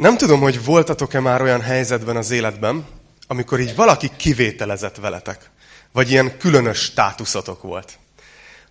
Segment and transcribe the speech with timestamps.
[0.00, 2.86] Nem tudom, hogy voltatok-e már olyan helyzetben az életben,
[3.26, 5.50] amikor így valaki kivételezett veletek,
[5.92, 7.98] vagy ilyen különös státuszotok volt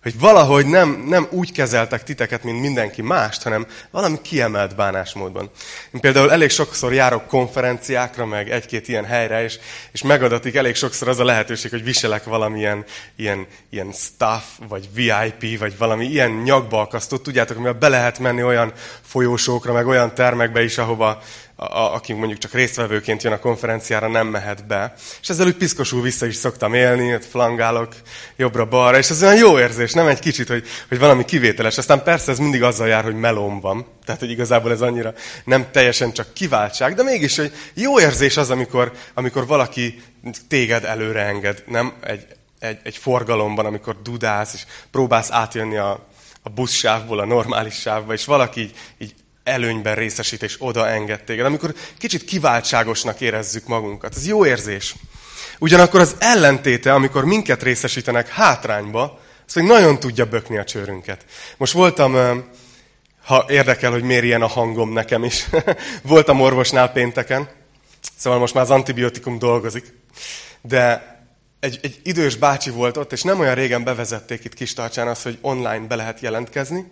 [0.02, 5.50] hogy valahogy nem, nem úgy kezeltek titeket, mint mindenki mást, hanem valami kiemelt bánásmódban.
[5.92, 9.58] Én például elég sokszor járok konferenciákra, meg egy-két ilyen helyre, és,
[9.92, 12.84] és megadatik elég sokszor az a lehetőség, hogy viselek valamilyen
[13.16, 17.22] ilyen, ilyen staff, vagy VIP, vagy valami ilyen nyakbalkasztót.
[17.22, 18.72] Tudjátok, amivel be lehet menni olyan
[19.02, 21.22] folyósókra, meg olyan termekbe is, ahova,
[21.60, 24.94] a, aki mondjuk csak résztvevőként jön a konferenciára, nem mehet be.
[25.22, 27.94] És ezzel úgy piszkosul vissza is szoktam élni, ott flangálok
[28.36, 31.78] jobbra-balra, és ez olyan jó érzés, nem egy kicsit, hogy, hogy valami kivételes.
[31.78, 33.86] Aztán persze ez mindig azzal jár, hogy melóm van.
[34.04, 35.14] Tehát, hogy igazából ez annyira
[35.44, 40.02] nem teljesen csak kiváltság, de mégis, hogy jó érzés az, amikor, amikor valaki
[40.48, 42.26] téged előre enged, nem egy,
[42.58, 46.06] egy, egy forgalomban, amikor dudálsz, és próbálsz átjönni a,
[46.42, 49.14] a buszsávból a normális sávba, és valaki így, így
[49.44, 51.46] előnyben részesít, és oda enged téged.
[51.46, 54.16] Amikor kicsit kiváltságosnak érezzük magunkat.
[54.16, 54.94] Ez jó érzés.
[55.58, 61.24] Ugyanakkor az ellentéte, amikor minket részesítenek hátrányba, az hogy nagyon tudja bökni a csőrünket.
[61.56, 62.42] Most voltam,
[63.24, 65.46] ha érdekel, hogy miért ilyen a hangom nekem is,
[66.02, 67.48] voltam orvosnál pénteken,
[68.16, 69.92] szóval most már az antibiotikum dolgozik,
[70.60, 71.08] de
[71.60, 75.38] egy, egy idős bácsi volt ott, és nem olyan régen bevezették itt Kistarcsán azt, hogy
[75.40, 76.86] online be lehet jelentkezni,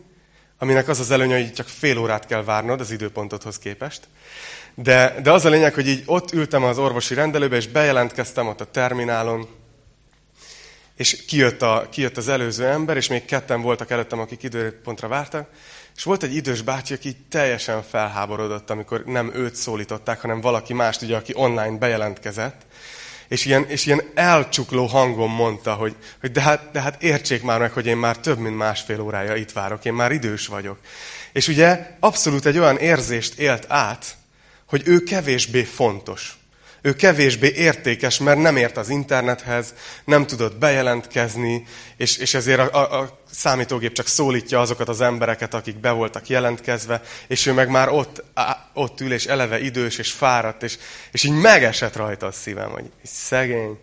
[0.59, 4.01] aminek az az előnye, hogy csak fél órát kell várnod az időpontodhoz képest.
[4.75, 8.61] De, de az a lényeg, hogy így ott ültem az orvosi rendelőbe, és bejelentkeztem ott
[8.61, 9.49] a terminálon,
[10.97, 15.49] és kijött, a, kijött az előző ember, és még ketten voltak előttem, akik időpontra vártak,
[15.97, 21.03] és volt egy idős bácsi, aki teljesen felháborodott, amikor nem őt szólították, hanem valaki mást,
[21.03, 22.67] ugye, aki online bejelentkezett,
[23.29, 27.61] és ilyen, és ilyen elcsukló hangon mondta, hogy, hogy de, hát, de hát értsék már
[27.61, 30.79] meg, hogy én már több mint másfél órája itt várok, én már idős vagyok.
[31.33, 34.17] És ugye abszolút egy olyan érzést élt át,
[34.67, 36.38] hogy ő kevésbé fontos.
[36.83, 39.75] Ő kevésbé értékes, mert nem ért az internethez,
[40.05, 41.67] nem tudott bejelentkezni,
[41.97, 46.29] és, és ezért a, a, a számítógép csak szólítja azokat az embereket, akik be voltak
[46.29, 50.79] jelentkezve, és ő meg már ott, á, ott ül, és eleve idős, és fáradt, és,
[51.13, 53.79] és így megesett rajta a szívem, hogy szegény.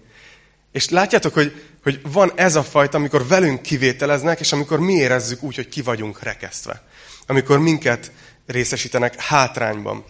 [0.71, 5.43] És látjátok, hogy, hogy van ez a fajta, amikor velünk kivételeznek, és amikor mi érezzük
[5.43, 6.81] úgy, hogy ki vagyunk rekesztve.
[7.27, 8.11] Amikor minket
[8.45, 10.05] részesítenek hátrányban.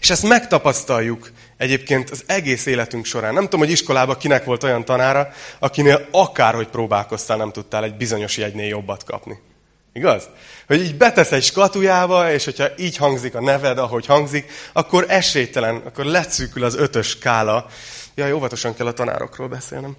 [0.00, 3.34] És ezt megtapasztaljuk egyébként az egész életünk során.
[3.34, 8.36] Nem tudom, hogy iskolában kinek volt olyan tanára, akinél akárhogy próbálkoztál, nem tudtál egy bizonyos
[8.36, 9.38] jegynél jobbat kapni.
[9.92, 10.28] Igaz?
[10.66, 15.76] Hogy így betesz egy skatujába, és hogyha így hangzik a neved, ahogy hangzik, akkor esélytelen,
[15.76, 17.66] akkor lecükül az ötös skála.
[18.14, 19.96] Jaj, óvatosan kell a tanárokról beszélnem.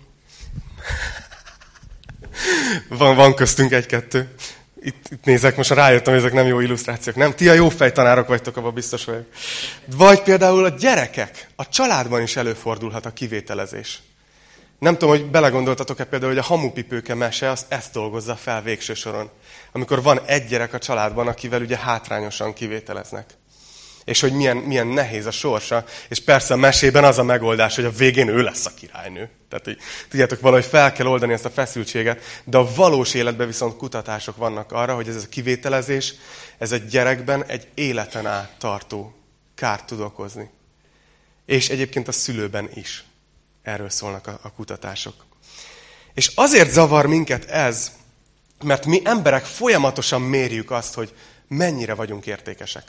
[2.89, 4.35] van, van köztünk egy-kettő
[4.83, 7.15] itt, itt nézek, most rájöttem, hogy ezek nem jó illusztrációk.
[7.15, 9.25] Nem, ti a jó fejtanárok vagytok, abban biztos vagyok.
[9.85, 14.01] Vagy például a gyerekek, a családban is előfordulhat a kivételezés.
[14.79, 19.29] Nem tudom, hogy belegondoltatok-e például, hogy a hamupipőke mese azt ezt dolgozza fel végső soron.
[19.71, 23.25] Amikor van egy gyerek a családban, akivel ugye hátrányosan kivételeznek
[24.05, 25.85] és hogy milyen, milyen nehéz a sorsa.
[26.09, 29.29] És persze a mesében az a megoldás, hogy a végén ő lesz a királynő.
[29.49, 29.77] Tehát, hogy
[30.09, 34.71] tudjátok, valahogy fel kell oldani ezt a feszültséget, de a valós életben viszont kutatások vannak
[34.71, 36.13] arra, hogy ez a kivételezés,
[36.57, 39.15] ez egy gyerekben egy életen át tartó
[39.55, 40.49] kárt tud okozni.
[41.45, 43.03] És egyébként a szülőben is.
[43.61, 45.25] Erről szólnak a, a kutatások.
[46.13, 47.91] És azért zavar minket ez,
[48.63, 51.13] mert mi emberek folyamatosan mérjük azt, hogy
[51.47, 52.83] mennyire vagyunk értékesek.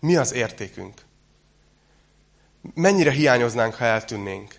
[0.00, 1.00] Mi az értékünk?
[2.74, 4.54] Mennyire hiányoznánk, ha eltűnnénk?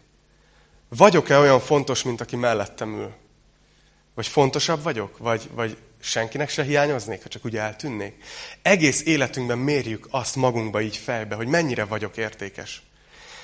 [0.89, 3.13] Vagyok-e olyan fontos, mint aki mellettem ül?
[4.13, 5.17] Vagy fontosabb vagyok?
[5.17, 8.23] Vagy, vagy senkinek se hiányoznék, ha csak úgy eltűnnék?
[8.61, 12.81] Egész életünkben mérjük azt magunkba így fejbe, hogy mennyire vagyok értékes.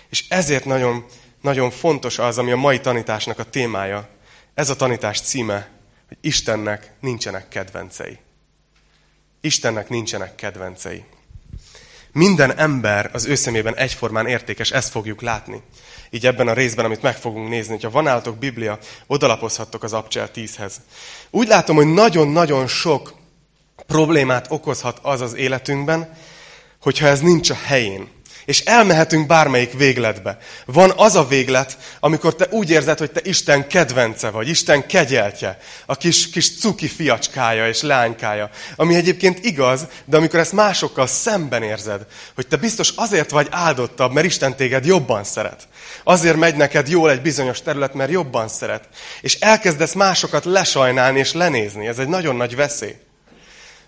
[0.10, 1.06] És ezért nagyon,
[1.42, 4.10] nagyon fontos az, ami a mai tanításnak a témája.
[4.54, 5.70] Ez a tanítás címe,
[6.08, 8.20] hogy Istennek nincsenek kedvencei.
[9.42, 11.06] Istennek nincsenek kedvencei.
[12.18, 15.62] Minden ember az ő szemében egyformán értékes, ezt fogjuk látni.
[16.10, 20.30] Így ebben a részben, amit meg fogunk nézni, hogyha van állatok Biblia, odalapozhattok az Abcsel
[20.36, 20.74] 10-hez.
[21.30, 23.14] Úgy látom, hogy nagyon-nagyon sok
[23.88, 26.14] problémát okozhat az az életünkben,
[26.82, 28.08] hogyha ez nincs a helyén.
[28.46, 30.38] És elmehetünk bármelyik végletbe.
[30.66, 35.58] Van az a véglet, amikor te úgy érzed, hogy te Isten kedvence vagy, Isten kegyeltje,
[35.86, 38.50] a kis, kis cuki fiacskája és lánykája.
[38.76, 42.06] Ami egyébként igaz, de amikor ezt másokkal szemben érzed,
[42.36, 45.68] hogy te biztos azért vagy áldottabb, mert Isten téged jobban szeret.
[46.04, 48.84] Azért megy neked jól egy bizonyos terület, mert jobban szeret.
[49.22, 51.88] És elkezdesz másokat lesajnálni és lenézni.
[51.88, 52.96] Ez egy nagyon nagy veszély.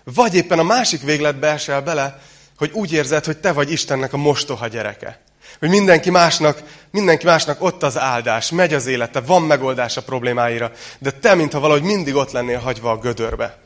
[0.04, 2.20] Vagy éppen a másik végletbe esel bele,
[2.58, 5.20] hogy úgy érzed, hogy te vagy Istennek a mostoha gyereke.
[5.58, 10.72] Hogy mindenki másnak, mindenki másnak ott az áldás, megy az élete, van megoldás a problémáira,
[10.98, 13.58] de te, mintha valahogy mindig ott lennél hagyva a gödörbe.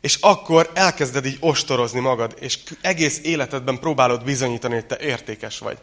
[0.00, 5.78] És akkor elkezded így ostorozni magad, és egész életedben próbálod bizonyítani, hogy te értékes vagy.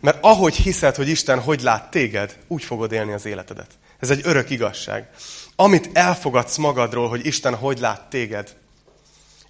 [0.00, 3.70] Mert ahogy hiszed, hogy Isten hogy lát téged, úgy fogod élni az életedet.
[3.98, 5.08] Ez egy örök igazság.
[5.56, 8.56] Amit elfogadsz magadról, hogy Isten hogy lát téged,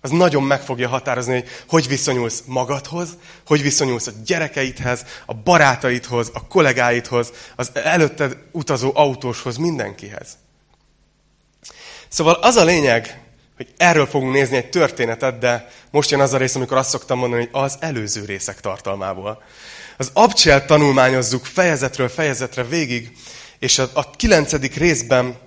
[0.06, 3.08] az nagyon meg fogja határozni, hogy hogy viszonyulsz magadhoz,
[3.47, 10.29] hogy viszonyulsz a gyerekeidhez, a barátaidhoz, a kollégáidhoz, az előtted utazó autóshoz, mindenkihez.
[12.08, 13.20] Szóval az a lényeg,
[13.56, 17.19] hogy erről fogunk nézni egy történetet, de most jön az a rész, amikor azt szoktam
[17.19, 19.43] mondani, hogy az előző részek tartalmából.
[19.97, 23.17] Az abcselt tanulmányozzuk fejezetről fejezetre végig,
[23.58, 25.38] és a, a kilencedik részben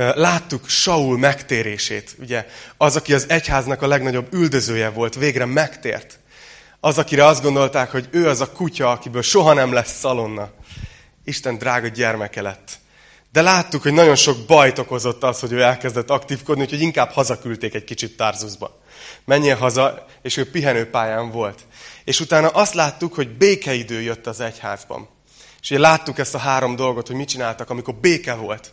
[0.00, 2.16] láttuk Saul megtérését.
[2.18, 6.18] Ugye, az, aki az egyháznak a legnagyobb üldözője volt, végre megtért.
[6.80, 10.50] Az, akire azt gondolták, hogy ő az a kutya, akiből soha nem lesz szalonna.
[11.24, 12.78] Isten drága gyermeke lett.
[13.32, 17.74] De láttuk, hogy nagyon sok bajt okozott az, hogy ő elkezdett aktívkodni, úgyhogy inkább hazaküldték
[17.74, 18.80] egy kicsit Tarzusba.
[19.24, 21.66] Menjél haza, és ő pihenőpályán volt.
[22.04, 25.08] És utána azt láttuk, hogy békeidő jött az egyházban.
[25.60, 28.72] És ugye láttuk ezt a három dolgot, hogy mit csináltak, amikor béke volt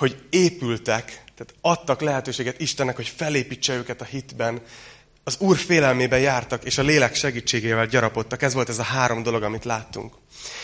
[0.00, 4.60] hogy épültek, tehát adtak lehetőséget Istennek, hogy felépítse őket a hitben,
[5.24, 8.42] az Úr félelmében jártak, és a lélek segítségével gyarapodtak.
[8.42, 10.14] Ez volt ez a három dolog, amit láttunk.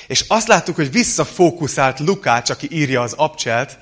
[0.07, 3.79] És azt láttuk, hogy visszafókuszált Lukács, aki írja az abcselt,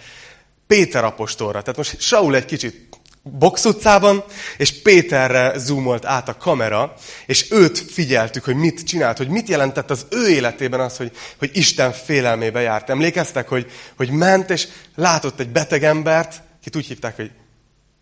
[0.67, 1.61] Péter apostolra.
[1.61, 2.89] Tehát most Saul egy kicsit
[3.25, 4.25] box utcában,
[4.57, 6.95] és Péterre zoomolt át a kamera,
[7.27, 11.51] és őt figyeltük, hogy mit csinált, hogy mit jelentett az ő életében az, hogy, hogy
[11.53, 12.91] Isten félelmébe járt.
[12.91, 17.31] Emlékeztek, hogy, hogy ment, és látott egy beteg embert, akit úgy hívták, hogy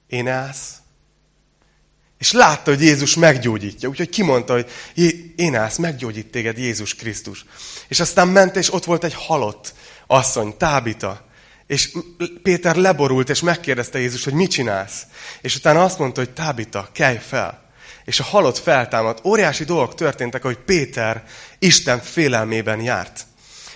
[0.09, 0.77] Énász,
[2.19, 3.89] és látta, hogy Jézus meggyógyítja.
[3.89, 4.67] Úgyhogy kimondta, hogy
[5.37, 7.45] Énász, meggyógyít téged Jézus Krisztus.
[7.89, 9.75] És aztán ment, és ott volt egy halott
[10.07, 11.27] asszony, Tábita,
[11.73, 11.91] és
[12.43, 15.03] Péter leborult, és megkérdezte Jézus, hogy mit csinálsz.
[15.41, 17.63] És utána azt mondta, hogy Tábita, kelj fel.
[18.05, 19.25] És a halott feltámadt.
[19.25, 21.25] Óriási dolgok történtek, hogy Péter
[21.59, 23.27] Isten félelmében járt.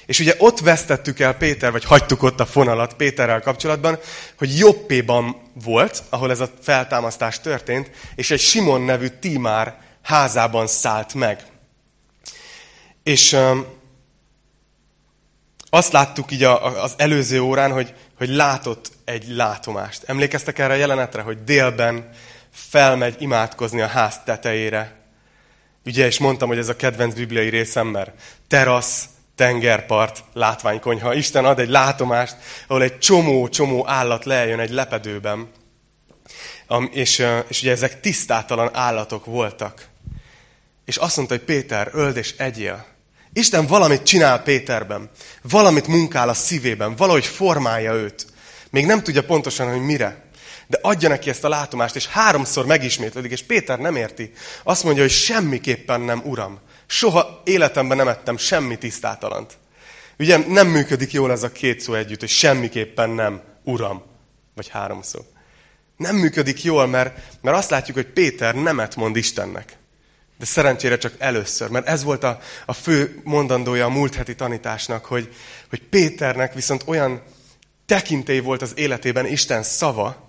[0.06, 3.98] És ugye ott vesztettük el Péter, vagy hagytuk ott a fonalat Péterrel kapcsolatban,
[4.38, 11.14] hogy Jobbéban volt, ahol ez a feltámasztás történt, és egy Simon nevű Tímár házában szállt
[11.14, 11.44] meg.
[13.02, 13.36] És
[15.70, 20.02] azt láttuk így az előző órán, hogy, hogy látott egy látomást.
[20.06, 22.08] Emlékeztek erre a jelenetre, hogy délben
[22.50, 24.94] felmegy imádkozni a ház tetejére.
[25.84, 28.10] Ugye, és mondtam, hogy ez a kedvenc bibliai részem, mert
[28.48, 29.04] terasz,
[29.34, 31.14] tengerpart, látványkonyha.
[31.14, 32.36] Isten ad egy látomást,
[32.66, 35.50] ahol egy csomó-csomó állat lejön egy lepedőben.
[36.90, 39.88] És, és ugye ezek tisztátalan állatok voltak.
[40.84, 42.95] És azt mondta, hogy Péter, öld és egyél.
[43.36, 45.10] Isten valamit csinál Péterben,
[45.42, 48.26] valamit munkál a szívében, valahogy formálja őt.
[48.70, 50.24] Még nem tudja pontosan, hogy mire.
[50.66, 54.32] De adja neki ezt a látomást, és háromszor megismétlődik, és Péter nem érti.
[54.62, 56.60] Azt mondja, hogy semmiképpen nem, uram.
[56.86, 59.58] Soha életemben nem ettem semmi tisztátalant.
[60.18, 64.02] Ugye nem működik jól ez a két szó együtt, hogy semmiképpen nem, uram.
[64.54, 65.22] Vagy háromszor.
[65.96, 69.76] Nem működik jól, mert, mert azt látjuk, hogy Péter nemet mond Istennek.
[70.38, 75.04] De szerencsére csak először, mert ez volt a, a fő mondandója a múlt heti tanításnak,
[75.04, 75.34] hogy,
[75.68, 77.22] hogy Péternek viszont olyan
[77.86, 80.26] tekintély volt az életében Isten szava,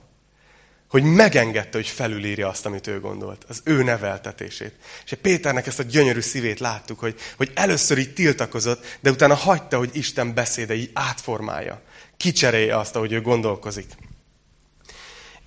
[0.90, 4.74] hogy megengedte, hogy felülírja azt, amit ő gondolt, az ő neveltetését.
[5.06, 9.78] És Péternek ezt a gyönyörű szívét láttuk, hogy, hogy először így tiltakozott, de utána hagyta,
[9.78, 11.82] hogy Isten beszéde így átformálja,
[12.18, 13.88] kicserélje azt, ahogy ő gondolkozik.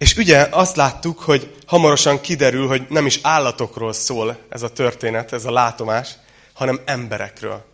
[0.01, 5.33] És ugye azt láttuk, hogy hamarosan kiderül, hogy nem is állatokról szól ez a történet,
[5.33, 6.15] ez a látomás,
[6.53, 7.65] hanem emberekről.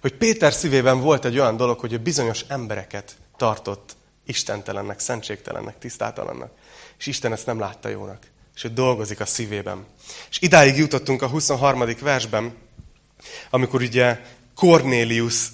[0.00, 6.50] Hogy Péter szívében volt egy olyan dolog, hogy ő bizonyos embereket tartott istentelennek, szentségtelennek, tisztátalannak.
[6.98, 8.22] És Isten ezt nem látta jónak.
[8.54, 9.84] És ő dolgozik a szívében.
[10.30, 11.84] És idáig jutottunk a 23.
[12.00, 12.54] versben,
[13.50, 14.20] amikor ugye
[14.54, 15.46] Cornélius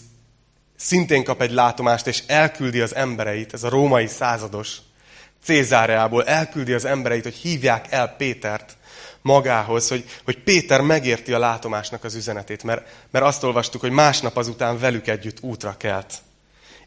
[0.76, 4.76] szintén kap egy látomást, és elküldi az embereit, ez a római százados,
[5.44, 8.76] Cézáreából elküldi az embereit, hogy hívják el Pétert
[9.22, 14.36] magához, hogy, hogy Péter megérti a látomásnak az üzenetét, mert, mert azt olvastuk, hogy másnap
[14.36, 16.14] azután velük együtt útra kelt.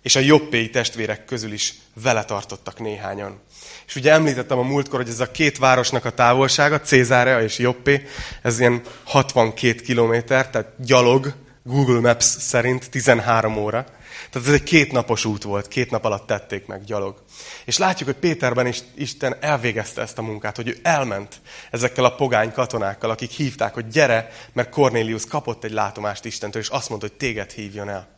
[0.02, 3.40] És a jobbéi testvérek közül is vele tartottak néhányan.
[3.88, 8.08] És ugye említettem a múltkor, hogy ez a két városnak a távolsága, Cézárea és Jobbé,
[8.42, 11.34] ez ilyen 62 kilométer, tehát gyalog,
[11.64, 13.86] Google Maps szerint 13 óra.
[14.30, 17.24] Tehát ez egy kétnapos út volt, két nap alatt tették meg gyalog.
[17.66, 21.42] És látjuk, hogy Péterben is Isten elvégezte ezt a munkát, hogy ő elment
[21.72, 26.70] ezekkel a pogány katonákkal, akik hívták, hogy gyere, mert Cornélius kapott egy látomást Istentől, és
[26.70, 28.18] azt mondta, hogy téged hívjon el.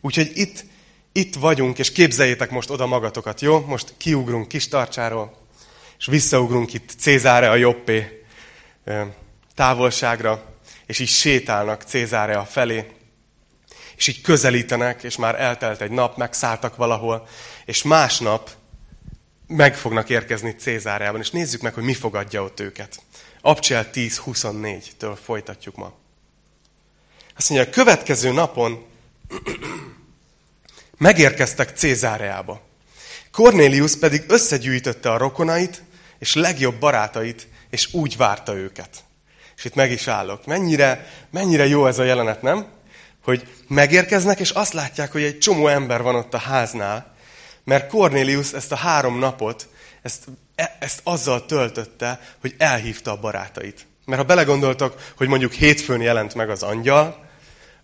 [0.00, 0.64] Úgyhogy itt,
[1.12, 3.60] itt vagyunk, és képzeljétek most oda magatokat, jó?
[3.60, 5.36] Most kiugrunk kis tartsáról,
[5.98, 8.24] és visszaugrunk itt Cézáre a jobbé
[9.54, 10.44] távolságra,
[10.86, 12.86] és így sétálnak Cézáre a felé,
[14.02, 17.28] és így közelítenek, és már eltelt egy nap, megszálltak valahol,
[17.64, 18.50] és másnap
[19.46, 23.02] meg fognak érkezni Cézárjában, és nézzük meg, hogy mi fogadja ott őket.
[23.40, 25.92] Abcsel 10.24-től folytatjuk ma.
[27.36, 28.84] Azt mondja, a következő napon
[30.98, 32.60] megérkeztek Cézáreába.
[33.30, 35.82] Cornélius pedig összegyűjtötte a rokonait
[36.18, 39.04] és legjobb barátait, és úgy várta őket.
[39.56, 40.46] És itt meg is állok.
[40.46, 42.80] Mennyire, mennyire jó ez a jelenet, nem?
[43.24, 47.14] Hogy megérkeznek, és azt látják, hogy egy csomó ember van ott a háznál,
[47.64, 49.68] mert Cornélius ezt a három napot,
[50.02, 50.24] ezt,
[50.54, 53.86] e, ezt azzal töltötte, hogy elhívta a barátait.
[54.04, 57.30] Mert ha belegondoltok, hogy mondjuk hétfőn jelent meg az angyal,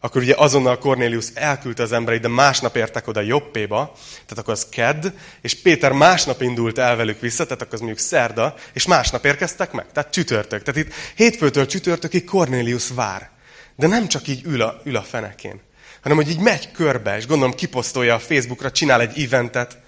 [0.01, 4.67] akkor ugye azonnal Cornélius elküldte az embereit, de másnap értek oda Jobbéba, tehát akkor az
[4.69, 5.07] kedd,
[5.41, 9.73] és Péter másnap indult el velük vissza, tehát akkor az mondjuk szerda, és másnap érkeztek
[9.73, 10.63] meg, tehát csütörtök.
[10.63, 13.31] Tehát itt hétfőtől csütörtökig Cornélius vár.
[13.79, 15.61] De nem csak így ül a, ül a fenekén,
[16.01, 19.79] hanem hogy így megy körbe, és gondolom kiposztolja a Facebookra, csinál egy eventet,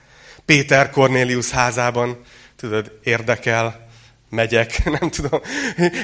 [0.44, 2.20] Péter Cornélius házában,
[2.56, 3.88] tudod, érdekel,
[4.30, 5.40] megyek, nem tudom.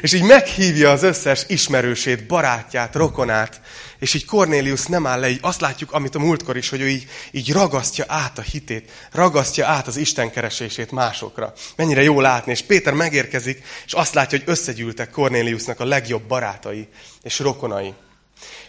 [0.01, 3.61] És így meghívja az összes ismerősét, barátját, rokonát,
[3.99, 6.89] és így Cornélius nem áll le, így azt látjuk, amit a múltkor is, hogy ő
[6.89, 11.53] így, így ragasztja át a hitét, ragasztja át az Isten keresését másokra.
[11.77, 16.89] Mennyire jó látni, és Péter megérkezik, és azt látja, hogy összegyűltek Cornéliusnak a legjobb barátai
[17.23, 17.95] és rokonai.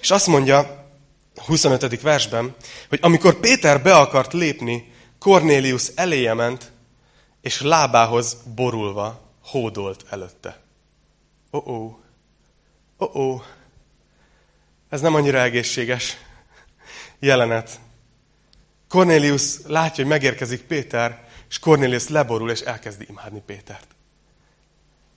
[0.01, 0.85] És azt mondja
[1.35, 2.01] a 25.
[2.01, 2.55] versben,
[2.89, 6.71] hogy amikor Péter be akart lépni, Cornélius eléje ment,
[7.41, 10.59] és lábához borulva hódolt előtte.
[11.51, 11.95] Oh-oh,
[12.97, 13.41] oh-oh,
[14.89, 16.17] ez nem annyira egészséges
[17.19, 17.79] jelenet.
[18.87, 23.87] Cornélius látja, hogy megérkezik Péter, és Cornélius leborul, és elkezdi imádni Pétert.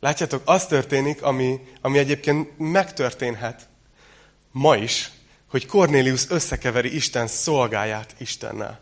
[0.00, 3.68] Látjátok, az történik, ami, ami egyébként megtörténhet
[4.50, 5.10] ma is,
[5.46, 8.80] hogy Cornélius összekeveri Isten szolgáját Istennel.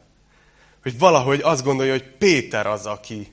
[0.83, 3.33] Hogy valahogy azt gondolja, hogy Péter az, aki,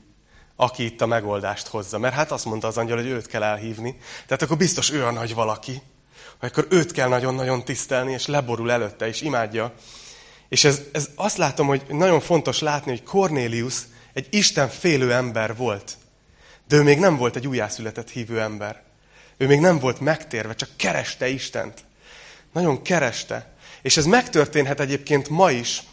[0.55, 1.97] aki itt a megoldást hozza.
[1.97, 3.97] Mert hát azt mondta az angyal, hogy őt kell elhívni.
[4.25, 5.81] Tehát akkor biztos ő a nagy valaki
[6.39, 9.74] akkor őt kell nagyon-nagyon tisztelni, és leborul előtte, és imádja.
[10.50, 13.75] És ez, ez azt látom, hogy nagyon fontos látni, hogy Cornélius
[14.13, 15.97] egy Isten félő ember volt.
[16.67, 18.83] De ő még nem volt egy újjászületett hívő ember.
[19.38, 21.83] Ő még nem volt megtérve, csak kereste Istent.
[22.53, 23.53] Nagyon kereste.
[23.81, 25.83] És ez megtörténhet egyébként ma is,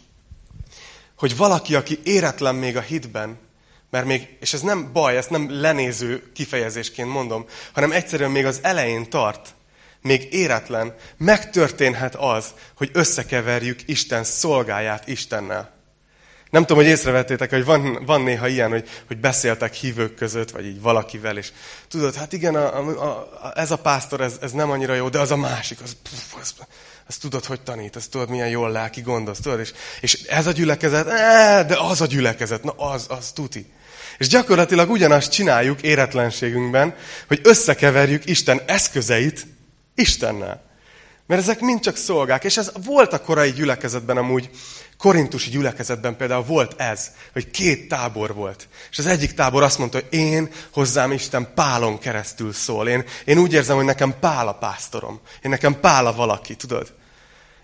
[1.17, 3.37] hogy valaki, aki éretlen még a hitben,
[3.93, 8.59] mert még, és ez nem baj, ezt nem lenéző kifejezésként mondom, hanem egyszerűen még az
[8.61, 9.55] elején tart,
[10.01, 12.45] még éretlen, megtörténhet az,
[12.77, 15.73] hogy összekeverjük Isten szolgáját Istennel.
[16.49, 20.65] Nem tudom, hogy észrevettétek, hogy van, van néha ilyen, hogy, hogy beszéltek hívők között, vagy
[20.65, 21.51] így valakivel, és
[21.87, 23.07] tudod, hát igen, a, a,
[23.41, 26.35] a, ez a pásztor, ez, ez nem annyira jó, de az a másik, az, puf,
[26.41, 26.53] az,
[27.07, 30.51] az tudod, hogy tanít, az tudod, milyen jól lelki gondoz, tudod, és, és ez a
[30.51, 31.05] gyülekezet,
[31.67, 33.71] de az a gyülekezet, na az, az tuti.
[34.23, 36.95] És gyakorlatilag ugyanazt csináljuk éretlenségünkben,
[37.27, 39.45] hogy összekeverjük Isten eszközeit
[39.95, 40.63] Istennel.
[41.27, 42.43] Mert ezek mind csak szolgák.
[42.43, 44.49] És ez volt a korai gyülekezetben amúgy,
[44.97, 48.67] korintusi gyülekezetben például volt ez, hogy két tábor volt.
[48.91, 52.87] És az egyik tábor azt mondta, hogy én hozzám Isten Pálon keresztül szól.
[52.87, 55.19] Én, én úgy érzem, hogy nekem Pál a pásztorom.
[55.41, 56.93] Én nekem Pál a valaki, tudod?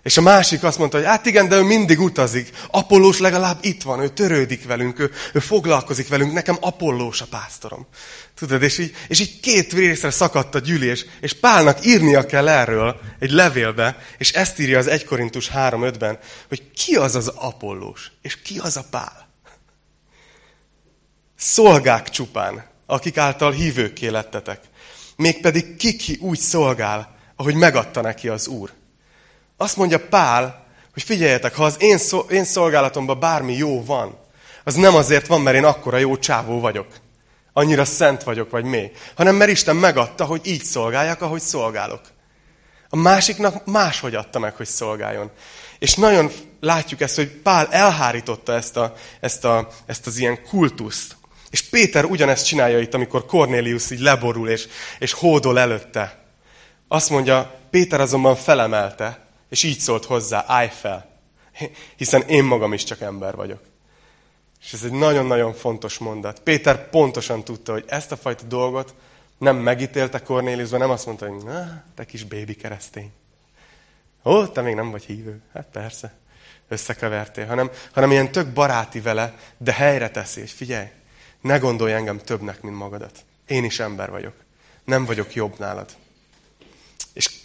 [0.02, 2.50] És a másik azt mondta, hogy hát igen, de ő mindig utazik.
[2.70, 7.86] Apollós legalább itt van, ő törődik velünk, ő, ő foglalkozik velünk, nekem Apollós a pásztorom.
[8.34, 13.00] Tudod, és így, és így két részre szakadt a gyűlés, és Pálnak írnia kell erről
[13.18, 18.42] egy levélbe, és ezt írja az 1 Korintus 3.5-ben, hogy ki az az Apollós, és
[18.42, 19.28] ki az a Pál.
[21.36, 24.60] Szolgák csupán, akik által hívőkké lettetek.
[25.16, 28.70] Mégpedig kiki úgy szolgál, ahogy megadta neki az Úr.
[29.60, 34.18] Azt mondja Pál, hogy figyeljetek, ha az én, szol, én szolgálatomban bármi jó van,
[34.64, 36.86] az nem azért van, mert én akkora jó csávó vagyok.
[37.52, 38.90] Annyira szent vagyok, vagy mély.
[39.14, 42.00] Hanem mert Isten megadta, hogy így szolgáljak, ahogy szolgálok.
[42.88, 45.30] A másiknak máshogy adta meg, hogy szolgáljon.
[45.78, 51.16] És nagyon látjuk ezt, hogy Pál elhárította ezt, a, ezt, a, ezt az ilyen kultuszt.
[51.50, 54.66] És Péter ugyanezt csinálja itt, amikor Cornélius így leborul és,
[54.98, 56.18] és hódol előtte.
[56.88, 61.10] Azt mondja, Péter azonban felemelte, és így szólt hozzá, állj fel,
[61.96, 63.60] hiszen én magam is csak ember vagyok.
[64.62, 66.40] És ez egy nagyon-nagyon fontos mondat.
[66.40, 68.94] Péter pontosan tudta, hogy ezt a fajta dolgot
[69.38, 73.12] nem megítélte Cornéliusban, nem azt mondta, hogy na, te kis bébi keresztény.
[74.24, 75.40] Ó, te még nem vagy hívő.
[75.52, 76.14] Hát persze,
[76.68, 77.46] összekevertél.
[77.46, 80.86] Hanem, hanem ilyen tök baráti vele, de helyre teszi, és figyelj,
[81.40, 83.24] ne gondolj engem többnek, mint magadat.
[83.46, 84.34] Én is ember vagyok.
[84.84, 85.90] Nem vagyok jobb nálad.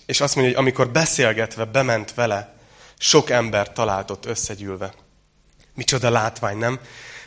[0.05, 2.55] És, azt mondja, hogy amikor beszélgetve bement vele,
[2.97, 4.93] sok ember talált ott összegyűlve.
[5.74, 6.79] Micsoda látvány, nem?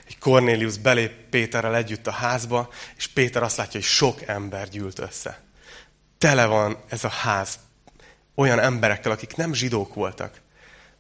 [0.07, 4.99] Egy Cornélius belép Péterrel együtt a házba, és Péter azt látja, hogy sok ember gyűlt
[4.99, 5.43] össze.
[6.19, 7.59] Tele van ez a ház
[8.35, 10.41] olyan emberekkel, akik nem zsidók voltak,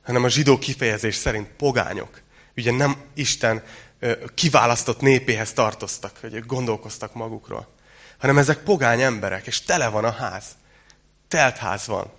[0.05, 2.23] hanem a zsidó kifejezés szerint pogányok.
[2.57, 3.63] Ugye nem Isten
[4.35, 7.75] kiválasztott népéhez tartoztak, hogy gondolkoztak magukról,
[8.19, 10.45] hanem ezek pogány emberek, és tele van a ház.
[11.29, 12.11] Telt ház van.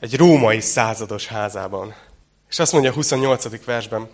[0.00, 1.94] Egy római százados házában.
[2.48, 3.64] És azt mondja a 28.
[3.64, 4.10] versben,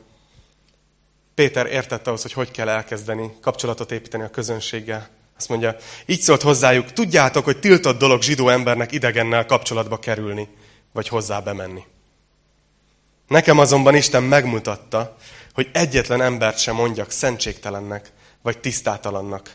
[1.35, 5.09] Péter értette ahhoz, hogy hogy kell elkezdeni kapcsolatot építeni a közönséggel.
[5.37, 10.49] Azt mondja, így szólt hozzájuk, tudjátok, hogy tiltott dolog zsidó embernek idegennel kapcsolatba kerülni,
[10.93, 11.85] vagy hozzá bemenni.
[13.29, 15.17] Nekem azonban Isten megmutatta,
[15.55, 19.55] hogy egyetlen embert sem mondjak szentségtelennek, vagy tisztátalannak.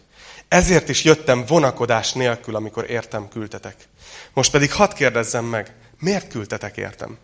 [0.50, 3.75] Ezért is jöttem vonakodás nélkül, amikor értem küldtetek.
[4.34, 7.18] Most pedig hadd kérdezzem meg, miért küldtetek értem?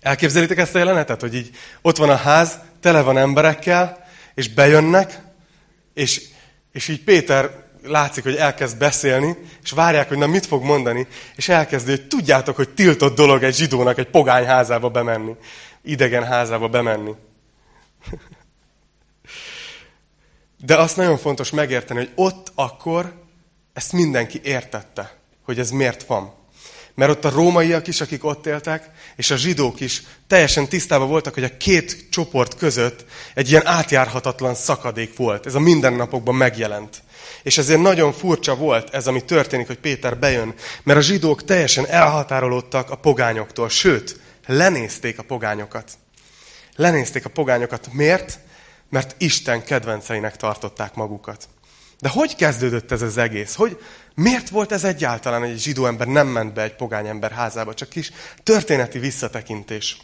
[0.00, 1.50] Elképzelitek ezt a jelenetet, hogy így
[1.82, 5.20] ott van a ház, tele van emberekkel, és bejönnek,
[5.94, 6.22] és,
[6.72, 11.48] és így Péter látszik, hogy elkezd beszélni, és várják, hogy na mit fog mondani, és
[11.48, 15.36] elkezdi, hogy tudjátok, hogy tiltott dolog egy zsidónak egy pogány házába bemenni,
[15.82, 17.14] idegen házába bemenni.
[20.64, 23.12] De azt nagyon fontos megérteni, hogy ott akkor
[23.72, 26.36] ezt mindenki értette, hogy ez miért van.
[26.94, 31.34] Mert ott a rómaiak is, akik ott éltek, és a zsidók is teljesen tisztában voltak,
[31.34, 35.46] hogy a két csoport között egy ilyen átjárhatatlan szakadék volt.
[35.46, 37.02] Ez a mindennapokban megjelent.
[37.42, 41.86] És ezért nagyon furcsa volt ez, ami történik, hogy Péter bejön, mert a zsidók teljesen
[41.86, 45.90] elhatárolódtak a pogányoktól, sőt, lenézték a pogányokat.
[46.76, 47.88] Lenézték a pogányokat.
[47.92, 48.38] Miért?
[48.88, 51.48] Mert Isten kedvenceinek tartották magukat.
[52.00, 53.54] De hogy kezdődött ez az egész?
[53.54, 53.82] Hogy,
[54.14, 57.74] miért volt ez egyáltalán, hogy egy zsidó ember nem ment be egy pogány ember házába?
[57.74, 59.96] Csak kis történeti visszatekintés.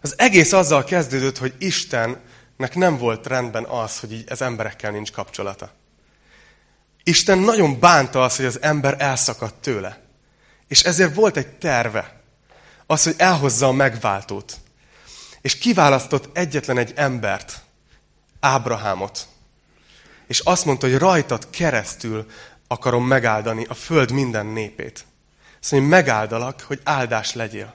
[0.00, 5.12] Az egész azzal kezdődött, hogy Istennek nem volt rendben az, hogy így ez emberekkel nincs
[5.12, 5.72] kapcsolata.
[7.02, 10.00] Isten nagyon bánta az, hogy az ember elszakadt tőle.
[10.68, 12.20] És ezért volt egy terve.
[12.86, 14.56] Az, hogy elhozza a megváltót.
[15.42, 17.60] És kiválasztott egyetlen egy embert,
[18.40, 19.26] Ábrahámot.
[20.26, 22.26] És azt mondta, hogy rajtad keresztül
[22.66, 25.04] akarom megáldani a föld minden népét.
[25.60, 27.74] Azt mondja, megáldalak, hogy áldás legyél.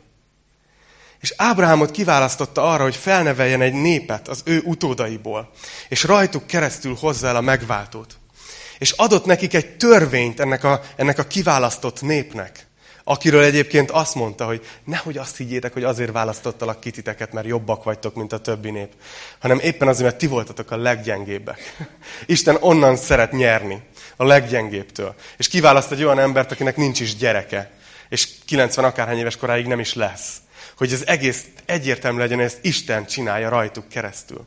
[1.20, 5.52] És Ábrahámot kiválasztotta arra, hogy felneveljen egy népet az ő utódaiból,
[5.90, 8.18] és rajtuk keresztül hozza el a megváltót.
[8.78, 12.65] És adott nekik egy törvényt ennek a, ennek a kiválasztott népnek,
[13.08, 17.84] akiről egyébként azt mondta, hogy nehogy azt higgyétek, hogy azért választottalak ki titeket, mert jobbak
[17.84, 18.90] vagytok, mint a többi nép,
[19.40, 21.76] hanem éppen azért, mert ti voltatok a leggyengébbek.
[22.26, 23.82] Isten onnan szeret nyerni,
[24.16, 25.16] a leggyengébbtől.
[25.38, 27.72] És kiválaszt egy olyan embert, akinek nincs is gyereke,
[28.10, 30.38] és 90 akárhány éves koráig nem is lesz.
[30.78, 34.46] Hogy ez egész egyértelmű legyen, ezt Isten csinálja rajtuk keresztül.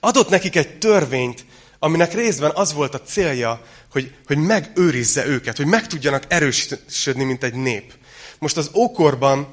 [0.00, 1.44] Adott nekik egy törvényt,
[1.82, 3.62] aminek részben az volt a célja,
[3.92, 7.92] hogy, hogy megőrizze őket, hogy meg tudjanak erősödni, mint egy nép.
[8.38, 9.48] Most az ókorban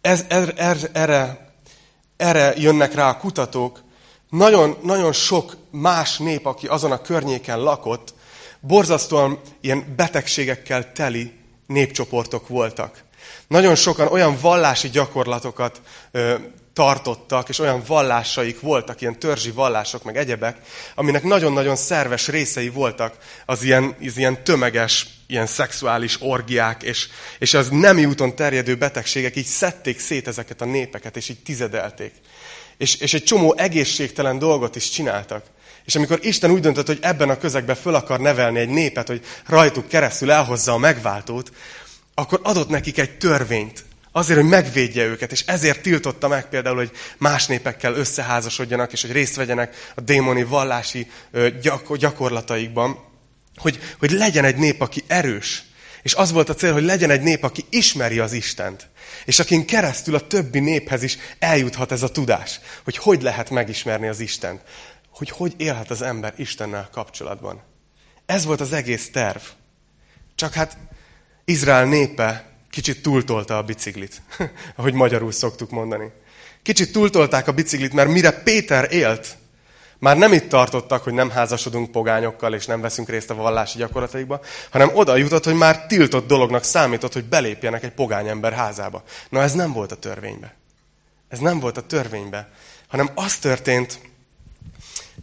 [0.00, 1.52] ez, er, er, erre,
[2.16, 3.82] erre jönnek rá a kutatók,
[4.30, 8.14] nagyon, nagyon sok más nép, aki azon a környéken lakott,
[8.60, 11.32] borzasztóan ilyen betegségekkel teli
[11.66, 13.04] népcsoportok voltak.
[13.46, 16.34] Nagyon sokan olyan vallási gyakorlatokat ö,
[16.72, 20.56] tartottak, és olyan vallásaik voltak, ilyen törzsi vallások, meg egyebek,
[20.94, 27.54] aminek nagyon-nagyon szerves részei voltak az ilyen, az ilyen tömeges, ilyen szexuális orgiák, és, és
[27.54, 32.12] az nemi úton terjedő betegségek így szedték szét ezeket a népeket, és így tizedelték.
[32.76, 35.44] És, és egy csomó egészségtelen dolgot is csináltak.
[35.84, 39.24] És amikor Isten úgy döntött, hogy ebben a közegben föl akar nevelni egy népet, hogy
[39.46, 41.52] rajtuk keresztül elhozza a megváltót,
[42.14, 46.90] akkor adott nekik egy törvényt, Azért, hogy megvédje őket, és ezért tiltotta meg például, hogy
[47.18, 51.10] más népekkel összeházasodjanak, és hogy részt vegyenek a démoni vallási
[51.98, 52.98] gyakorlataikban,
[53.56, 55.62] hogy, hogy legyen egy nép, aki erős.
[56.02, 58.88] És az volt a cél, hogy legyen egy nép, aki ismeri az Istent.
[59.24, 64.08] És akin keresztül a többi néphez is eljuthat ez a tudás, hogy hogy lehet megismerni
[64.08, 64.60] az Istent.
[65.10, 67.62] Hogy hogy élhet az ember Istennel kapcsolatban.
[68.26, 69.40] Ez volt az egész terv.
[70.34, 70.76] Csak hát
[71.44, 74.22] Izrael népe kicsit túltolta a biciklit,
[74.76, 76.10] ahogy magyarul szoktuk mondani.
[76.62, 79.38] Kicsit túltolták a biciklit, mert mire Péter élt,
[80.00, 84.40] már nem itt tartottak, hogy nem házasodunk pogányokkal, és nem veszünk részt a vallási gyakorlataikba,
[84.70, 89.02] hanem oda jutott, hogy már tiltott dolognak számított, hogy belépjenek egy pogány ember házába.
[89.28, 90.54] Na ez nem volt a törvénybe.
[91.28, 92.48] Ez nem volt a törvénybe,
[92.88, 94.00] hanem az történt,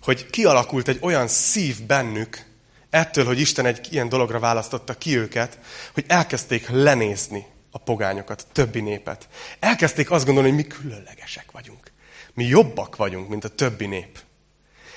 [0.02, 2.46] hogy kialakult egy olyan szív bennük,
[2.90, 5.60] ettől, hogy Isten egy ilyen dologra választotta ki őket,
[5.94, 9.28] hogy elkezdték lenézni a pogányokat, többi népet.
[9.60, 11.92] Elkezdték azt gondolni, hogy mi különlegesek vagyunk.
[12.34, 14.20] Mi jobbak vagyunk, mint a többi nép.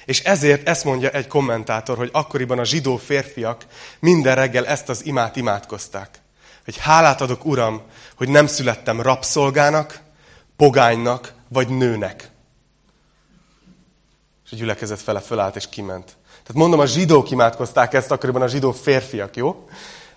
[0.05, 3.67] És ezért ezt mondja egy kommentátor, hogy akkoriban a zsidó férfiak
[3.99, 6.21] minden reggel ezt az imát imádkozták.
[6.65, 7.83] Hogy hálát adok, Uram,
[8.17, 10.01] hogy nem születtem rabszolgának,
[10.57, 12.31] pogánynak vagy nőnek.
[14.45, 16.17] És a gyülekezet fele fölállt és kiment.
[16.51, 19.69] Tehát mondom, a zsidók imádkozták ezt, akkoriban a zsidó férfiak, jó?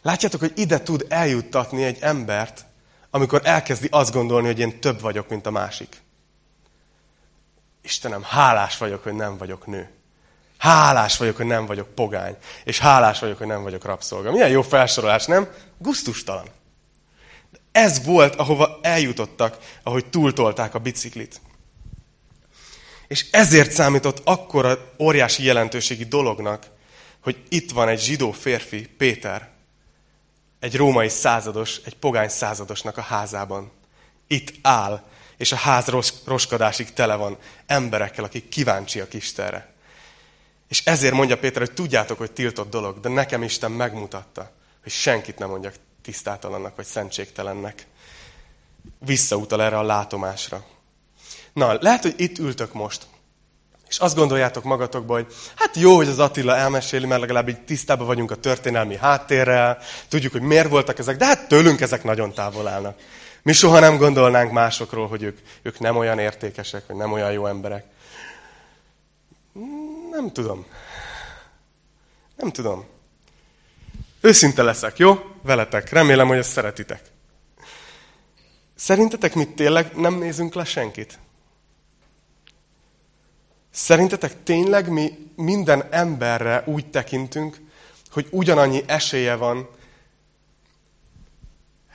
[0.01, 2.65] Látjátok, hogy ide tud eljuttatni egy embert,
[3.09, 6.01] amikor elkezdi azt gondolni, hogy én több vagyok, mint a másik.
[7.81, 9.89] Istenem, hálás vagyok, hogy nem vagyok nő.
[10.57, 12.35] Hálás vagyok, hogy nem vagyok pogány.
[12.63, 14.31] És hálás vagyok, hogy nem vagyok rabszolga.
[14.31, 15.47] Milyen jó felsorolás, nem?
[15.77, 16.45] Gusztustalan.
[17.71, 21.41] Ez volt, ahova eljutottak, ahogy túltolták a biciklit.
[23.07, 26.65] És ezért számított akkora óriási jelentőségi dolognak,
[27.19, 29.49] hogy itt van egy zsidó férfi, Péter,
[30.59, 33.71] egy római százados, egy pogány századosnak a házában.
[34.27, 35.03] Itt áll,
[35.37, 35.87] és a ház
[36.25, 39.73] roskadásig tele van emberekkel, akik kíváncsiak Istenre.
[40.67, 44.51] És ezért mondja Péter, hogy tudjátok, hogy tiltott dolog, de nekem Isten megmutatta,
[44.83, 47.87] hogy senkit nem mondjak tisztátalannak vagy szentségtelennek.
[48.99, 50.65] Visszautal erre a látomásra.
[51.53, 53.07] Na, lehet, hogy itt ültök most,
[53.87, 58.07] és azt gondoljátok magatokba, hogy hát jó, hogy az Attila elmeséli, mert legalább így tisztában
[58.07, 62.67] vagyunk a történelmi háttérrel, tudjuk, hogy miért voltak ezek, de hát tőlünk ezek nagyon távol
[62.67, 62.99] állnak.
[63.41, 67.47] Mi soha nem gondolnánk másokról, hogy ők, ők nem olyan értékesek, vagy nem olyan jó
[67.47, 67.85] emberek.
[70.11, 70.65] Nem tudom.
[72.35, 72.85] Nem tudom.
[74.21, 75.19] Őszinte leszek, jó?
[75.41, 75.89] Veletek.
[75.89, 77.01] Remélem, hogy ezt szeretitek.
[78.75, 81.19] Szerintetek mit tényleg nem nézünk le senkit?
[83.83, 87.61] Szerintetek tényleg mi minden emberre úgy tekintünk,
[88.11, 89.69] hogy ugyanannyi esélye van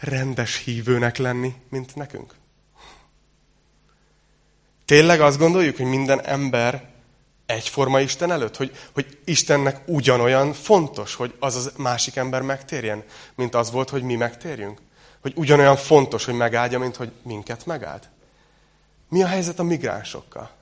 [0.00, 2.34] rendes hívőnek lenni, mint nekünk?
[4.84, 6.88] Tényleg azt gondoljuk, hogy minden ember
[7.46, 8.56] egyforma Isten előtt?
[8.56, 14.02] Hogy, hogy Istennek ugyanolyan fontos, hogy az az másik ember megtérjen, mint az volt, hogy
[14.02, 14.80] mi megtérjünk?
[15.20, 18.08] Hogy ugyanolyan fontos, hogy megáldja, mint hogy minket megáld?
[19.08, 20.56] Mi a helyzet a migránsokkal?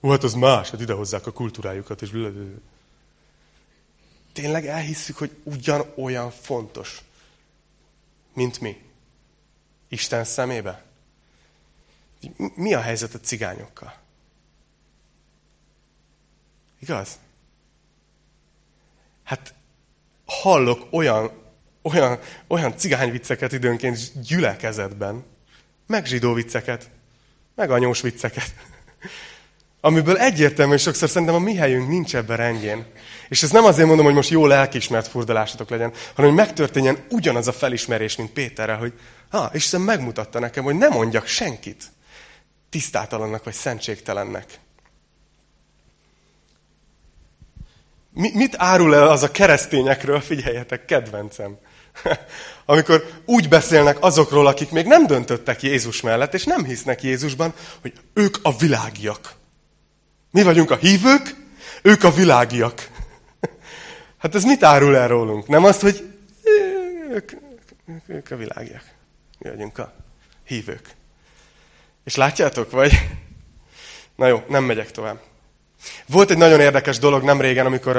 [0.00, 2.10] Ó, hát az más, hát idehozzák a kultúrájukat, és
[4.32, 7.00] Tényleg elhisszük, hogy ugyanolyan fontos,
[8.32, 8.82] mint mi.
[9.88, 10.84] Isten szemébe?
[12.54, 13.94] Mi a helyzet a cigányokkal?
[16.78, 17.18] Igaz?
[19.24, 19.54] Hát
[20.26, 21.30] hallok olyan,
[21.82, 25.24] olyan, olyan cigányvicceket időnként gyülekezetben,
[25.86, 26.90] meg zsidó vicceket,
[27.54, 28.54] meg anyós vicceket,
[29.80, 32.84] amiből egyértelmű, és sokszor szerintem a mi helyünk nincs ebben rendjén.
[33.28, 37.48] És ezt nem azért mondom, hogy most jó lelkismert furdalásatok legyen, hanem hogy megtörténjen ugyanaz
[37.48, 38.92] a felismerés, mint Péterre, hogy
[39.30, 41.84] ha, Isten megmutatta nekem, hogy ne mondjak senkit
[42.70, 44.58] tisztátalannak vagy szentségtelennek.
[48.12, 51.58] Mi, mit árul el az a keresztényekről, figyeljetek, kedvencem.
[52.64, 57.92] Amikor úgy beszélnek azokról, akik még nem döntöttek Jézus mellett, és nem hisznek Jézusban, hogy
[58.12, 59.37] ők a világiak.
[60.30, 61.34] Mi vagyunk a hívők,
[61.82, 62.88] ők a világiak.
[64.18, 65.46] Hát ez mit árul el rólunk?
[65.46, 66.14] Nem azt, hogy
[67.10, 67.32] ők,
[68.06, 68.82] ők a világiak.
[69.38, 69.94] Mi vagyunk a
[70.44, 70.90] hívők.
[72.04, 72.92] És látjátok, vagy?
[74.16, 75.20] Na jó, nem megyek tovább.
[76.06, 77.96] Volt egy nagyon érdekes dolog nem régen, amikor,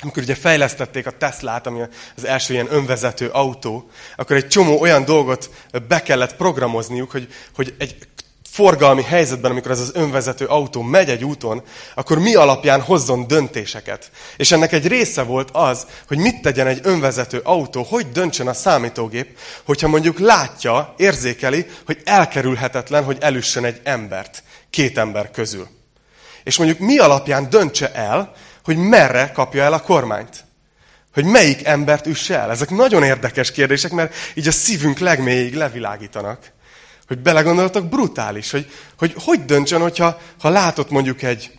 [0.00, 1.80] amikor ugye fejlesztették a Teslát, ami
[2.16, 5.50] az első ilyen önvezető autó, akkor egy csomó olyan dolgot
[5.88, 8.08] be kellett programozniuk, hogy, hogy egy
[8.56, 11.62] forgalmi helyzetben, amikor ez az önvezető autó megy egy úton,
[11.94, 14.10] akkor mi alapján hozzon döntéseket.
[14.36, 18.52] És ennek egy része volt az, hogy mit tegyen egy önvezető autó, hogy döntsön a
[18.52, 25.68] számítógép, hogyha mondjuk látja, érzékeli, hogy elkerülhetetlen, hogy elüssen egy embert, két ember közül.
[26.44, 28.32] És mondjuk mi alapján döntse el,
[28.64, 30.44] hogy merre kapja el a kormányt.
[31.14, 32.50] Hogy melyik embert üsse el.
[32.50, 36.54] Ezek nagyon érdekes kérdések, mert így a szívünk legmélyig levilágítanak.
[37.06, 41.58] Hogy belegondoltak, brutális, hogy hogy, hogy döntsön, hogyha ha látott mondjuk egy,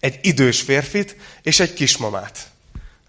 [0.00, 2.38] egy idős férfit és egy kismamát.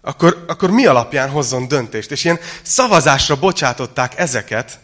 [0.00, 2.10] akkor, akkor mi alapján hozzon döntést?
[2.10, 4.78] És ilyen szavazásra bocsátották ezeket,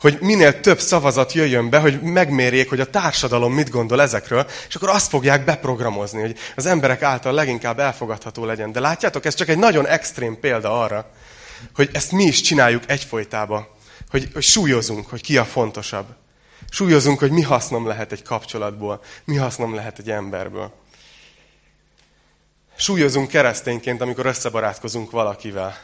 [0.00, 4.74] hogy minél több szavazat jöjjön be, hogy megmérjék, hogy a társadalom mit gondol ezekről, és
[4.74, 8.72] akkor azt fogják beprogramozni, hogy az emberek által leginkább elfogadható legyen.
[8.72, 11.10] De látjátok, ez csak egy nagyon extrém példa arra,
[11.74, 13.68] hogy ezt mi is csináljuk egyfolytában,
[14.10, 16.06] hogy, hogy súlyozunk, hogy ki a fontosabb.
[16.70, 20.72] Súlyozunk, hogy mi hasznom lehet egy kapcsolatból, mi hasznom lehet egy emberből.
[22.76, 25.78] Súlyozunk keresztényként, amikor összebarátkozunk valakivel.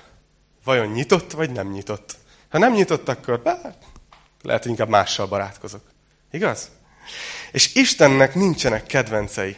[0.65, 2.17] Vajon nyitott, vagy nem nyitott?
[2.49, 3.77] Ha nem nyitott, akkor bár,
[4.43, 5.83] lehet, hogy inkább mással barátkozok.
[6.31, 6.71] Igaz?
[7.53, 9.57] És Istennek nincsenek kedvencei.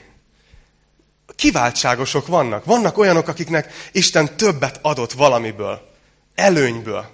[1.37, 2.65] Kiváltságosok vannak.
[2.65, 5.91] Vannak olyanok, akiknek Isten többet adott valamiből.
[6.35, 7.14] Előnyből.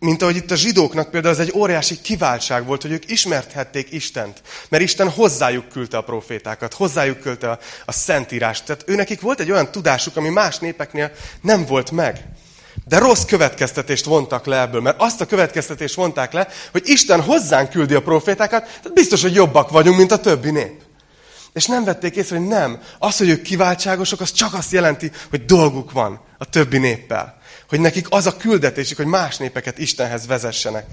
[0.00, 4.42] Mint ahogy itt a zsidóknak például ez egy óriási kiváltság volt, hogy ők ismerthették Istent.
[4.68, 8.64] Mert Isten hozzájuk küldte a profétákat, hozzájuk küldte a, a szentírást.
[8.64, 12.24] Tehát őnekik volt egy olyan tudásuk, ami más népeknél nem volt meg.
[12.84, 17.70] De rossz következtetést vontak le ebből, mert azt a következtetést vonták le, hogy Isten hozzánk
[17.70, 20.80] küldi a profétákat, tehát biztos, hogy jobbak vagyunk, mint a többi nép.
[21.52, 22.80] És nem vették észre, hogy nem.
[22.98, 27.40] Az, hogy ők kiváltságosok, az csak azt jelenti, hogy dolguk van a többi néppel.
[27.72, 30.86] Hogy nekik az a küldetésük, hogy más népeket Istenhez vezessenek.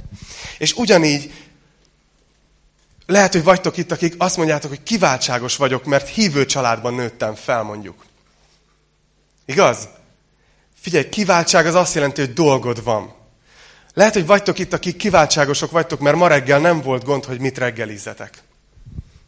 [0.57, 1.33] És ugyanígy
[3.05, 7.63] lehet, hogy vagytok itt, akik azt mondjátok, hogy kiváltságos vagyok, mert hívő családban nőttem fel,
[7.63, 8.05] mondjuk.
[9.45, 9.87] Igaz?
[10.81, 13.13] Figyelj, kiváltság az azt jelenti, hogy dolgod van.
[13.93, 17.57] Lehet, hogy vagytok itt, akik kiváltságosok vagytok, mert ma reggel nem volt gond, hogy mit
[17.57, 18.43] reggelizzetek.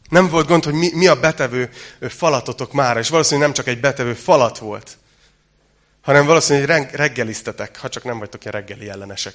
[0.10, 1.70] Nem volt gond, hogy mi, mi a betevő
[2.02, 4.98] falatotok már, és valószínűleg nem csak egy betevő falat volt,
[6.02, 9.34] hanem valószínűleg, hogy reggeliztetek, ha csak nem vagytok ilyen reggeli ellenesek.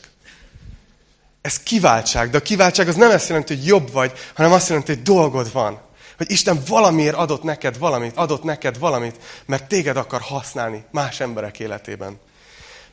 [1.41, 4.95] Ez kiváltság, de a kiváltság az nem azt jelenti, hogy jobb vagy, hanem azt jelenti,
[4.95, 5.81] hogy dolgod van.
[6.17, 11.61] Hogy Isten valamiért adott neked valamit, adott neked valamit, mert téged akar használni más emberek
[11.61, 12.21] életében.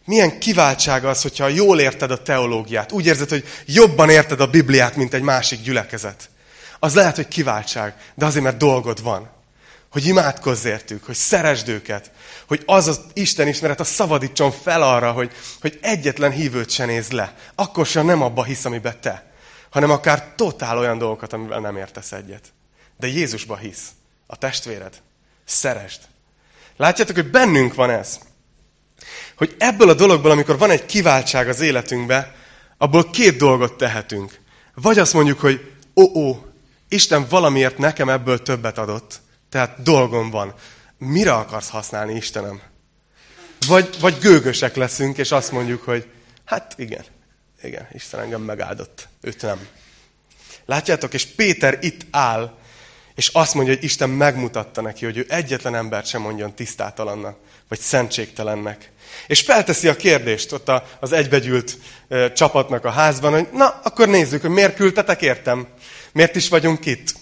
[0.06, 4.96] Milyen kiváltság az, hogyha jól érted a teológiát, úgy érzed, hogy jobban érted a Bibliát,
[4.96, 6.30] mint egy másik gyülekezet.
[6.80, 9.30] Az lehet, hogy kiváltság, de azért, mert dolgod van.
[9.94, 12.12] Hogy imádkozz értük, hogy szeresd őket,
[12.48, 17.12] hogy az az Isten ismeret a szabadítson fel arra, hogy, hogy egyetlen hívőt se néz
[17.12, 17.36] le.
[17.56, 19.32] Akkor sem nem abba hisz, amiben te,
[19.70, 22.54] hanem akár totál olyan dolgokat, amivel nem értesz egyet.
[22.98, 23.88] De Jézusba hisz.
[24.28, 24.94] A testvéred.
[25.46, 26.00] Szeresd.
[26.78, 28.20] Látjátok, hogy bennünk van ez.
[29.36, 32.36] Hogy ebből a dologból, amikor van egy kiváltság az életünkbe,
[32.78, 34.40] abból két dolgot tehetünk.
[34.76, 36.46] Vagy azt mondjuk, hogy ó, ó,
[36.90, 39.22] Isten valamiért nekem ebből többet adott,
[39.54, 40.54] tehát dolgom van.
[40.98, 42.62] Mire akarsz használni, Istenem?
[43.68, 46.08] Vagy, vagy gőgösek leszünk, és azt mondjuk, hogy
[46.46, 47.04] hát igen,
[47.62, 49.68] igen, Isten engem megáldott, őt nem.
[50.66, 52.58] Látjátok, és Péter itt áll,
[53.16, 57.38] és azt mondja, hogy Isten megmutatta neki, hogy ő egyetlen embert sem mondjon tisztátalannak,
[57.68, 58.92] vagy szentségtelennek.
[59.28, 61.78] És felteszi a kérdést ott az egybegyűlt
[62.36, 65.68] csapatnak a házban, hogy na, akkor nézzük, hogy miért küldtetek értem?
[66.12, 67.22] Miért is vagyunk itt?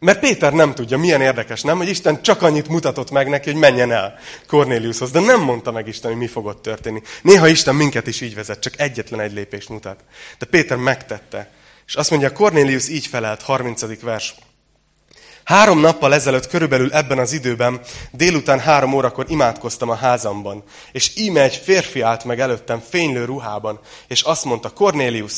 [0.00, 1.76] Mert Péter nem tudja, milyen érdekes, nem?
[1.76, 5.10] Hogy Isten csak annyit mutatott meg neki, hogy menjen el Kornéliushoz.
[5.10, 7.02] De nem mondta meg Isten, hogy mi fog ott történni.
[7.22, 10.04] Néha Isten minket is így vezet, csak egyetlen egy lépést mutat.
[10.38, 11.50] De Péter megtette.
[11.86, 14.00] És azt mondja, Kornélius így felelt, 30.
[14.02, 14.34] vers.
[15.44, 21.42] Három nappal ezelőtt, körülbelül ebben az időben, délután három órakor imádkoztam a házamban, és íme
[21.42, 25.32] egy férfi állt meg előttem fénylő ruhában, és azt mondta, Cornélius,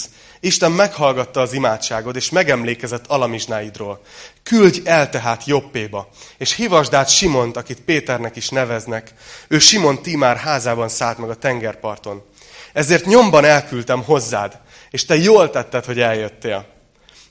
[0.44, 4.02] Isten meghallgatta az imádságod, és megemlékezett alamizsnáidról.
[4.42, 9.14] Küldj el tehát Jobbéba, és hivasd át Simont, akit Péternek is neveznek.
[9.48, 12.24] Ő Simon Timár házában szállt meg a tengerparton.
[12.72, 14.58] Ezért nyomban elküldtem hozzád,
[14.90, 16.66] és te jól tetted, hogy eljöttél.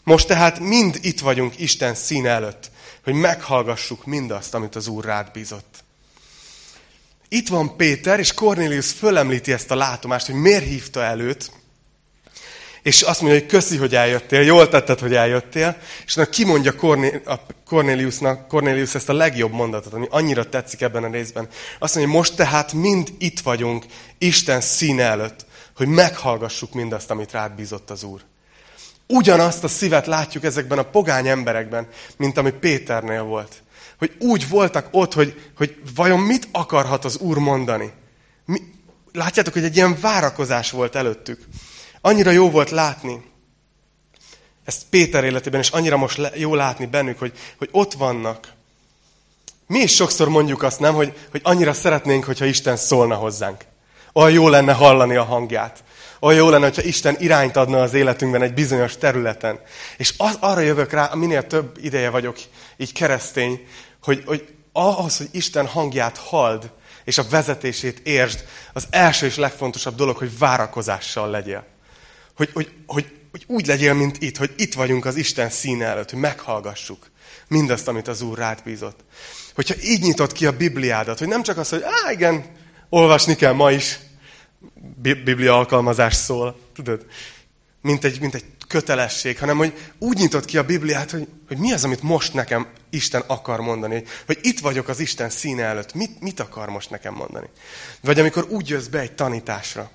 [0.03, 2.71] Most tehát mind itt vagyunk Isten színe előtt,
[3.03, 5.83] hogy meghallgassuk mindazt, amit az Úr rád bízott.
[7.29, 11.51] Itt van Péter, és Cornélius fölemlíti ezt a látomást, hogy miért hívta előtt,
[12.83, 16.73] és azt mondja, hogy köszi, hogy eljöttél, jól tetted, hogy eljöttél, és na kimondja
[17.65, 21.47] Cornéliusnak, Cornélius ezt a legjobb mondatot, ami annyira tetszik ebben a részben.
[21.79, 23.85] Azt mondja, most tehát mind itt vagyunk
[24.17, 28.21] Isten színe előtt, hogy meghallgassuk mindazt, amit rád bízott az Úr.
[29.07, 33.63] Ugyanazt a szívet látjuk ezekben a pogány emberekben, mint ami Péternél volt.
[33.97, 37.91] Hogy úgy voltak ott, hogy, hogy vajon mit akarhat az Úr mondani.
[38.45, 38.59] Mi,
[39.13, 41.47] látjátok, hogy egy ilyen várakozás volt előttük.
[42.01, 43.31] Annyira jó volt látni,
[44.65, 48.47] ezt Péter életében, és annyira most jó látni bennük, hogy, hogy ott vannak.
[49.67, 53.65] Mi is sokszor mondjuk azt, nem, hogy, hogy annyira szeretnénk, hogyha Isten szólna hozzánk.
[54.13, 55.83] Olyan jó lenne hallani a hangját.
[56.19, 59.59] Olyan jó lenne, hogyha Isten irányt adna az életünkben egy bizonyos területen.
[59.97, 62.37] És az, arra jövök rá, minél több ideje vagyok
[62.77, 63.67] így keresztény,
[64.03, 66.71] hogy, hogy ahhoz, hogy Isten hangját halld,
[67.03, 71.70] és a vezetését értsd, az első és legfontosabb dolog, hogy várakozással legyél.
[72.41, 76.09] Hogy, hogy, hogy, hogy úgy legyél, mint itt, hogy itt vagyunk az Isten színe előtt,
[76.09, 77.09] hogy meghallgassuk
[77.47, 78.99] mindazt, amit az Úr rád bízott.
[79.55, 82.45] Hogyha így nyitott ki a Bibliádat, hogy nem csak az, hogy á, igen,
[82.89, 83.99] olvasni kell ma is,
[85.01, 87.05] Biblia alkalmazás szól, tudod,
[87.81, 91.73] mint egy, mint egy kötelesség, hanem hogy úgy nyitott ki a Bibliát, hogy, hogy mi
[91.73, 94.03] az, amit most nekem Isten akar mondani.
[94.25, 97.47] Hogy itt vagyok az Isten színe előtt, mit, mit akar most nekem mondani.
[98.01, 99.91] Vagy amikor úgy jössz be egy tanításra,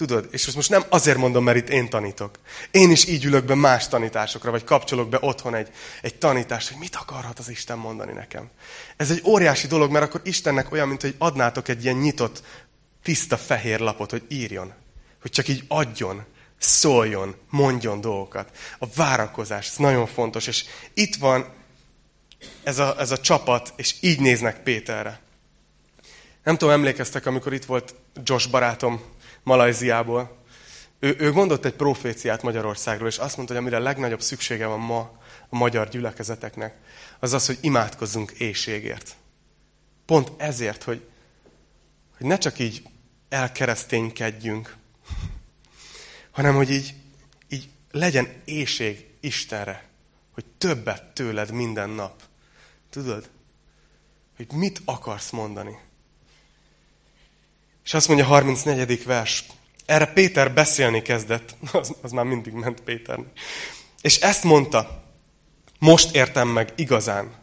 [0.00, 2.38] Tudod, és most nem azért mondom, mert itt én tanítok.
[2.70, 5.68] Én is így ülök be más tanításokra, vagy kapcsolok be otthon egy,
[6.02, 8.50] egy tanítást, hogy mit akarhat az Isten mondani nekem.
[8.96, 12.42] Ez egy óriási dolog, mert akkor Istennek olyan, mint hogy adnátok egy ilyen nyitott,
[13.02, 14.72] tiszta fehér lapot, hogy írjon.
[15.20, 16.24] Hogy csak így adjon,
[16.58, 18.50] szóljon, mondjon dolgokat.
[18.78, 20.46] A várakozás, ez nagyon fontos.
[20.46, 21.52] És itt van
[22.62, 25.20] ez a, ez a csapat, és így néznek Péterre.
[26.44, 30.38] Nem tudom, emlékeztek, amikor itt volt Josh barátom, Malajziából.
[30.98, 34.80] Ő, ő mondott egy proféciát Magyarországról, és azt mondta, hogy amire a legnagyobb szüksége van
[34.80, 34.98] ma
[35.48, 36.74] a magyar gyülekezeteknek,
[37.18, 39.16] az az, hogy imádkozzunk éjségért.
[40.06, 41.08] Pont ezért, hogy,
[42.16, 42.82] hogy ne csak így
[43.28, 44.76] elkereszténykedjünk,
[46.30, 46.94] hanem hogy így,
[47.48, 49.88] így legyen éjség Istenre,
[50.30, 52.22] hogy többet tőled minden nap.
[52.90, 53.30] Tudod?
[54.36, 55.78] Hogy mit akarsz mondani?
[57.90, 59.04] És azt mondja a 34.
[59.04, 59.44] vers.
[59.86, 61.54] Erre Péter beszélni kezdett.
[61.72, 63.18] Az, az már mindig ment Péter.
[64.00, 65.02] És ezt mondta.
[65.78, 67.34] Most értem meg igazán,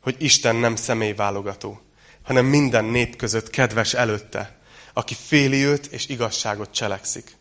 [0.00, 1.80] hogy Isten nem személyválogató,
[2.22, 4.56] hanem minden nép között kedves előtte,
[4.92, 7.36] aki féli őt és igazságot cselekszik.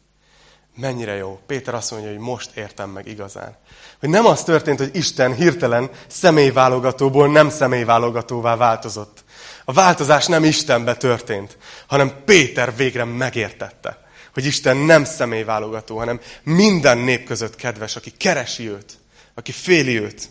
[0.76, 1.40] Mennyire jó.
[1.48, 3.58] Péter azt mondja, hogy most értem meg igazán.
[4.00, 9.21] Hogy nem az történt, hogy Isten hirtelen személyválogatóból nem személyválogatóvá változott,
[9.66, 16.98] a változás nem Istenbe történt, hanem Péter végre megértette, hogy Isten nem személyválogató, hanem minden
[16.98, 19.00] nép között kedves, aki keresi őt,
[19.34, 20.30] aki féli őt.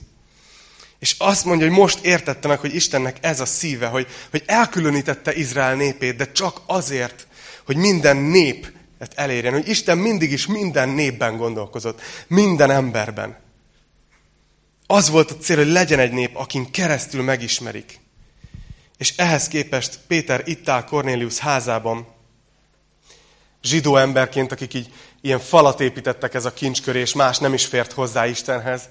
[0.99, 5.35] És azt mondja, hogy most értette meg, hogy Istennek ez a szíve, hogy, hogy elkülönítette
[5.35, 7.27] Izrael népét, de csak azért,
[7.65, 8.73] hogy minden nép
[9.15, 13.39] elérjen, hogy Isten mindig is minden népben gondolkozott, minden emberben.
[14.87, 18.01] Az volt a cél, hogy legyen egy nép, akin keresztül megismerik.
[19.01, 22.07] És ehhez képest Péter itt áll Cornélius házában,
[23.63, 27.93] zsidó emberként, akik így ilyen falat építettek ez a kincsköré, és más nem is fért
[27.93, 28.89] hozzá Istenhez,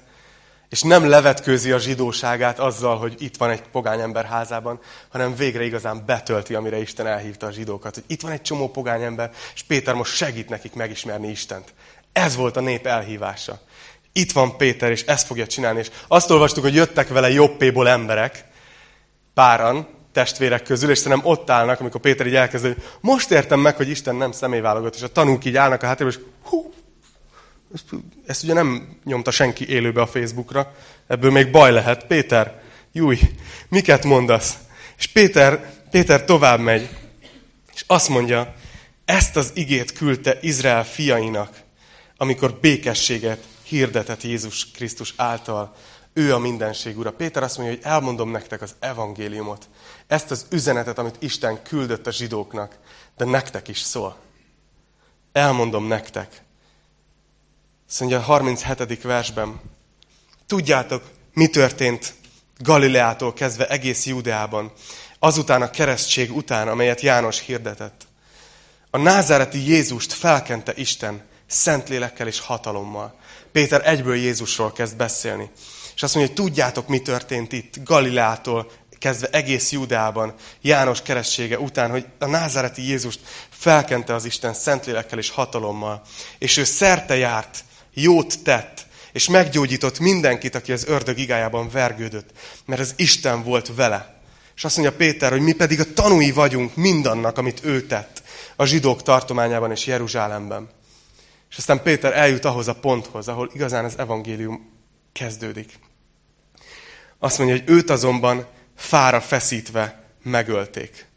[0.69, 5.63] és nem levetkőzi a zsidóságát azzal, hogy itt van egy pogány ember házában, hanem végre
[5.63, 7.93] igazán betölti, amire Isten elhívta a zsidókat.
[7.93, 11.73] Hogy itt van egy csomó pogány ember, és Péter most segít nekik megismerni Istent.
[12.11, 13.59] Ez volt a nép elhívása.
[14.13, 15.79] Itt van Péter, és ezt fogja csinálni.
[15.79, 18.45] És azt olvastuk, hogy jöttek vele jobbéból emberek,
[19.33, 23.75] páran, testvérek közül, és szerintem ott állnak, amikor Péter így elkezd, hogy most értem meg,
[23.75, 26.73] hogy Isten nem személyválogat, és a tanúk így állnak a háttérben, és hú,
[27.73, 27.85] ezt,
[28.25, 30.73] ezt ugye nem nyomta senki élőbe a Facebookra,
[31.07, 32.05] ebből még baj lehet.
[32.05, 33.19] Péter, júj,
[33.67, 34.57] miket mondasz?
[34.97, 36.89] És Péter, Péter tovább megy,
[37.73, 38.55] és azt mondja,
[39.05, 41.57] ezt az igét küldte Izrael fiainak,
[42.17, 45.75] amikor békességet hirdetett Jézus Krisztus által.
[46.19, 47.11] Ő a mindenség ura.
[47.11, 49.69] Péter azt mondja, hogy elmondom nektek az evangéliumot,
[50.07, 52.77] ezt az üzenetet, amit Isten küldött a zsidóknak,
[53.17, 54.17] de nektek is szól.
[55.31, 56.41] Elmondom nektek.
[57.89, 59.01] Azt mondja a 37.
[59.01, 59.61] versben,
[60.47, 61.03] tudjátok,
[61.33, 62.13] mi történt
[62.57, 64.71] Galileától kezdve egész Júdeában,
[65.19, 68.07] azután a keresztség után, amelyet János hirdetett.
[68.89, 73.19] A názáreti Jézust felkente Isten szent lélekkel és hatalommal.
[73.51, 75.51] Péter egyből Jézusról kezd beszélni.
[75.99, 81.89] És azt mondja, hogy tudjátok, mi történt itt Galileától kezdve egész Júdeában, János keresztsége után,
[81.89, 86.01] hogy a názáreti Jézust felkente az Isten szentlélekkel és hatalommal,
[86.37, 92.29] és ő szerte járt, jót tett, és meggyógyított mindenkit, aki az ördög igájában vergődött,
[92.65, 94.21] mert az Isten volt vele.
[94.55, 98.23] És azt mondja Péter, hogy mi pedig a tanúi vagyunk mindannak, amit ő tett
[98.55, 100.69] a zsidók tartományában és Jeruzsálemben.
[101.49, 104.77] És aztán Péter eljut ahhoz a ponthoz, ahol igazán az evangélium
[105.11, 105.87] kezdődik.
[107.19, 111.07] Azt mondja, hogy őt azonban fára feszítve megölték.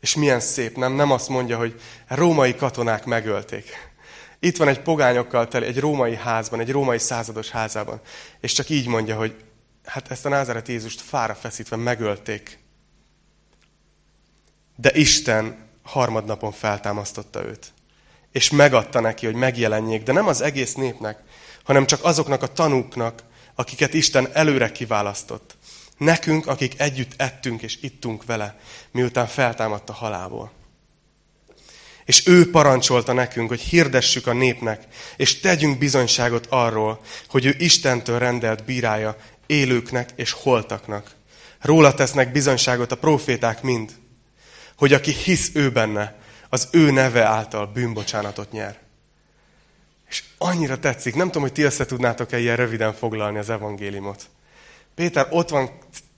[0.00, 0.92] És milyen szép, nem?
[0.92, 3.90] Nem azt mondja, hogy római katonák megölték.
[4.38, 8.00] Itt van egy pogányokkal teli, egy római házban, egy római százados házában.
[8.40, 9.44] És csak így mondja, hogy
[9.84, 12.58] hát ezt a názáret Jézust fára feszítve megölték.
[14.76, 17.72] De Isten harmadnapon feltámasztotta őt.
[18.32, 21.22] És megadta neki, hogy megjelenjék, de nem az egész népnek,
[21.64, 23.22] hanem csak azoknak a tanúknak,
[23.54, 25.56] akiket Isten előre kiválasztott
[26.02, 28.58] Nekünk, akik együtt ettünk és ittunk vele,
[28.90, 30.52] miután feltámadt a halálból.
[32.04, 34.86] És ő parancsolta nekünk, hogy hirdessük a népnek,
[35.16, 41.14] és tegyünk bizonyságot arról, hogy ő Istentől rendelt bírája élőknek és holtaknak.
[41.60, 43.92] Róla tesznek bizonyságot a proféták mind,
[44.76, 48.78] hogy aki hisz ő benne, az ő neve által bűnbocsánatot nyer.
[50.12, 54.22] És annyira tetszik, nem tudom, hogy ti össze tudnátok-e ilyen röviden foglalni az evangéliumot.
[54.94, 55.70] Péter ott van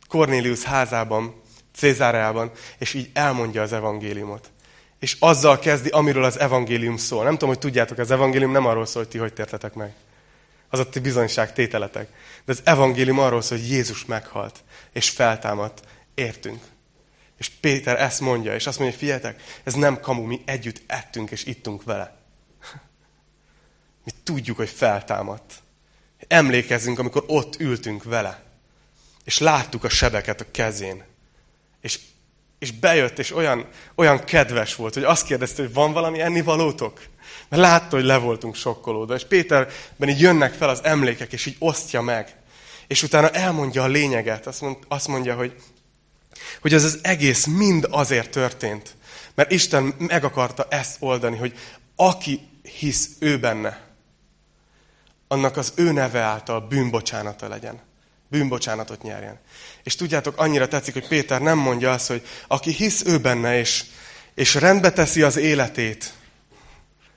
[0.08, 1.40] Cornélius házában,
[1.74, 4.50] Cézáreában, és így elmondja az evangéliumot.
[4.98, 7.24] És azzal kezdi, amiről az evangélium szól.
[7.24, 9.92] Nem tudom, hogy tudjátok, az evangélium nem arról szól, hogy ti hogy tértetek meg.
[10.68, 12.08] Az a ti bizonyság tételetek.
[12.44, 15.80] De az evangélium arról szól, hogy Jézus meghalt, és feltámadt.
[16.14, 16.62] Értünk.
[17.38, 21.44] És Péter ezt mondja, és azt mondja, figyeljetek, ez nem kamu, mi együtt ettünk és
[21.44, 22.22] ittunk vele.
[24.04, 25.52] Mi tudjuk, hogy feltámadt.
[26.28, 28.42] Emlékezzünk, amikor ott ültünk vele.
[29.24, 31.04] És láttuk a sebeket a kezén.
[31.80, 31.98] És,
[32.58, 37.00] és bejött, és olyan, olyan kedves volt, hogy azt kérdezte, hogy van valami ennivalótok?
[37.48, 39.14] Mert látta, hogy le voltunk sokkolódva.
[39.14, 42.36] És Péterben így jönnek fel az emlékek, és így osztja meg.
[42.86, 44.46] És utána elmondja a lényeget.
[44.46, 45.54] Azt, mond, azt mondja, hogy,
[46.60, 48.96] hogy ez az egész mind azért történt.
[49.34, 51.58] Mert Isten meg akarta ezt oldani, hogy
[51.96, 53.83] aki hisz ő benne,
[55.28, 57.80] annak az ő neve által bűnbocsánata legyen.
[58.28, 59.38] Bűnbocsánatot nyerjen.
[59.82, 63.84] És tudjátok, annyira tetszik, hogy Péter nem mondja azt, hogy aki hisz ő benne, és,
[64.34, 66.12] és rendbe teszi az életét,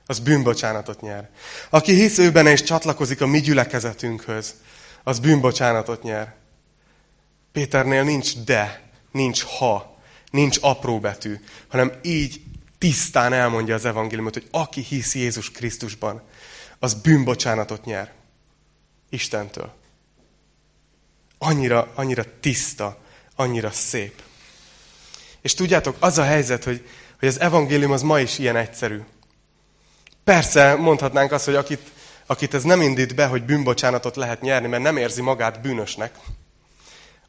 [0.06, 1.28] az bűnbocsánatot nyer.
[1.70, 4.54] Aki hisz ő benne, és csatlakozik a mi gyülekezetünkhöz,
[5.02, 6.34] az bűnbocsánatot nyer.
[7.52, 8.82] Péternél nincs de,
[9.12, 9.98] nincs ha,
[10.30, 12.40] nincs apró betű, hanem így
[12.78, 16.22] tisztán elmondja az evangéliumot, hogy aki hisz Jézus Krisztusban,
[16.78, 18.12] az bűnbocsánatot nyer.
[19.10, 19.72] Istentől.
[21.38, 22.98] Annyira, annyira tiszta,
[23.36, 24.22] annyira szép.
[25.40, 29.00] És tudjátok, az a helyzet, hogy, hogy az evangélium az ma is ilyen egyszerű.
[30.24, 31.90] Persze mondhatnánk azt, hogy akit,
[32.26, 36.18] akit ez nem indít be, hogy bűnbocsánatot lehet nyerni, mert nem érzi magát bűnösnek,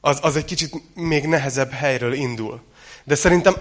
[0.01, 2.61] az, az egy kicsit még nehezebb helyről indul.
[3.03, 3.55] De szerintem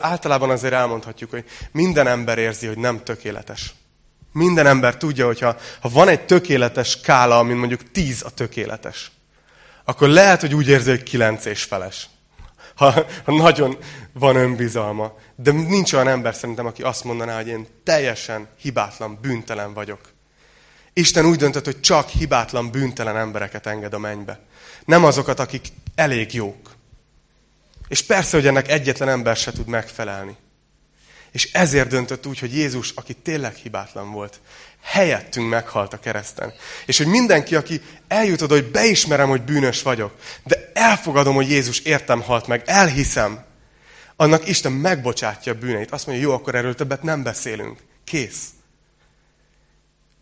[0.00, 3.74] általában azért elmondhatjuk, hogy minden ember érzi, hogy nem tökéletes.
[4.36, 9.10] Minden ember tudja, hogy ha, van egy tökéletes skála, amin mondjuk tíz a tökéletes,
[9.84, 12.08] akkor lehet, hogy úgy érzi, hogy kilenc és feles.
[12.74, 12.90] Ha,
[13.24, 13.78] ha nagyon
[14.12, 15.18] van önbizalma.
[15.36, 20.00] De nincs olyan ember szerintem, aki azt mondaná, hogy én teljesen hibátlan, bűntelen vagyok.
[20.92, 24.40] Isten úgy döntött, hogy csak hibátlan, bűntelen embereket enged a mennybe.
[24.84, 26.70] Nem azokat, akik elég jók.
[27.88, 30.36] És persze, hogy ennek egyetlen ember se tud megfelelni.
[31.36, 34.40] És ezért döntött úgy, hogy Jézus, aki tényleg hibátlan volt,
[34.82, 36.52] helyettünk meghalt a kereszten.
[36.86, 40.14] És hogy mindenki, aki eljut oda, hogy beismerem, hogy bűnös vagyok,
[40.44, 43.44] de elfogadom, hogy Jézus értem halt meg, elhiszem,
[44.16, 45.90] annak Isten megbocsátja a bűneit.
[45.90, 47.78] Azt mondja, jó, akkor erről többet nem beszélünk.
[48.04, 48.44] Kész.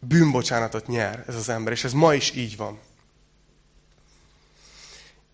[0.00, 2.78] Bűnbocsánatot nyer ez az ember, és ez ma is így van.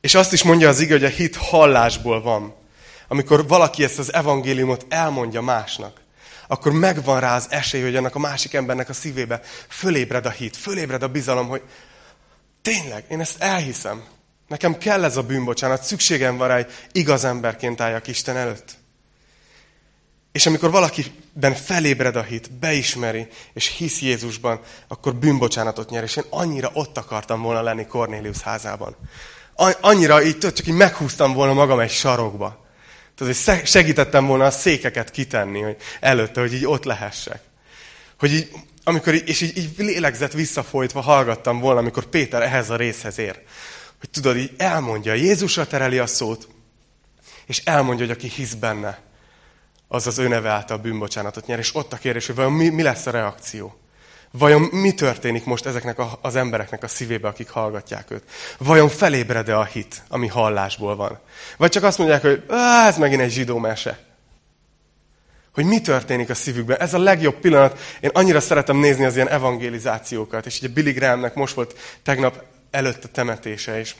[0.00, 2.58] És azt is mondja az ige, hogy a hit hallásból van
[3.12, 6.00] amikor valaki ezt az evangéliumot elmondja másnak,
[6.46, 10.56] akkor megvan rá az esély, hogy annak a másik embernek a szívébe fölébred a hit,
[10.56, 11.62] fölébred a bizalom, hogy
[12.62, 14.04] tényleg, én ezt elhiszem.
[14.48, 18.76] Nekem kell ez a bűnbocsánat, szükségem van rá, hogy igaz emberként álljak Isten előtt.
[20.32, 26.02] És amikor valakiben felébred a hit, beismeri, és hisz Jézusban, akkor bűnbocsánatot nyer.
[26.02, 28.96] És én annyira ott akartam volna lenni Cornélius házában.
[29.80, 32.68] Annyira így, csak így meghúztam volna magam egy sarokba.
[33.26, 37.42] Hogy segítettem volna a székeket kitenni hogy előtte, hogy így ott lehessek.
[38.18, 38.50] Hogy így,
[38.84, 43.42] amikor így, és így, így lélegzett visszafolytva hallgattam volna, amikor Péter ehhez a részhez ér.
[43.98, 46.48] Hogy tudod, így elmondja, Jézusra tereli a szót,
[47.46, 49.00] és elmondja, hogy aki hisz benne,
[49.88, 51.58] az az ő neve által bűnbocsánatot nyer.
[51.58, 53.79] És ott a kérdés, hogy mi, mi lesz a reakció?
[54.32, 58.22] Vajon mi történik most ezeknek a, az embereknek a szívébe, akik hallgatják őt?
[58.58, 61.18] Vajon felébred-e a hit, ami hallásból van?
[61.56, 62.42] Vagy csak azt mondják, hogy
[62.86, 63.98] ez megint egy zsidó mese.
[65.54, 66.80] Hogy mi történik a szívükben.
[66.80, 67.78] Ez a legjobb pillanat.
[68.00, 70.46] Én annyira szeretem nézni az ilyen evangelizációkat.
[70.46, 73.96] És ugye Billy Grahamnek most volt tegnap előtt a temetése is.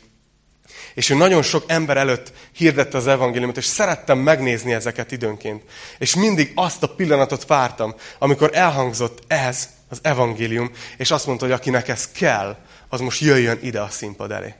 [0.95, 5.63] És ő nagyon sok ember előtt hirdette az evangéliumot, és szerettem megnézni ezeket időnként.
[5.99, 11.55] És mindig azt a pillanatot vártam, amikor elhangzott ez, az evangélium, és azt mondta, hogy
[11.55, 12.57] akinek ez kell,
[12.89, 14.55] az most jöjjön ide a színpad elé.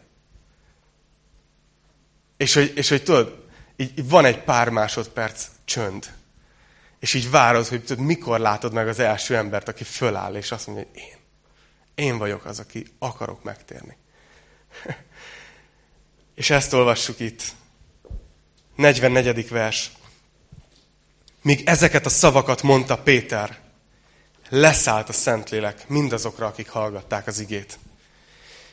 [2.37, 3.45] És hogy, és hogy tudod,
[3.77, 6.13] így van egy pár másodperc csönd.
[6.99, 10.67] És így várod, hogy tudod, mikor látod meg az első embert, aki föláll, és azt
[10.67, 11.19] mondja, hogy én.
[11.95, 13.97] Én vagyok az, aki akarok megtérni.
[16.35, 17.43] És ezt olvassuk itt.
[18.77, 19.49] 44.
[19.49, 19.91] vers.
[21.43, 23.59] Míg ezeket a szavakat mondta Péter,
[24.51, 27.79] leszállt a Szentlélek mindazokra, akik hallgatták az igét.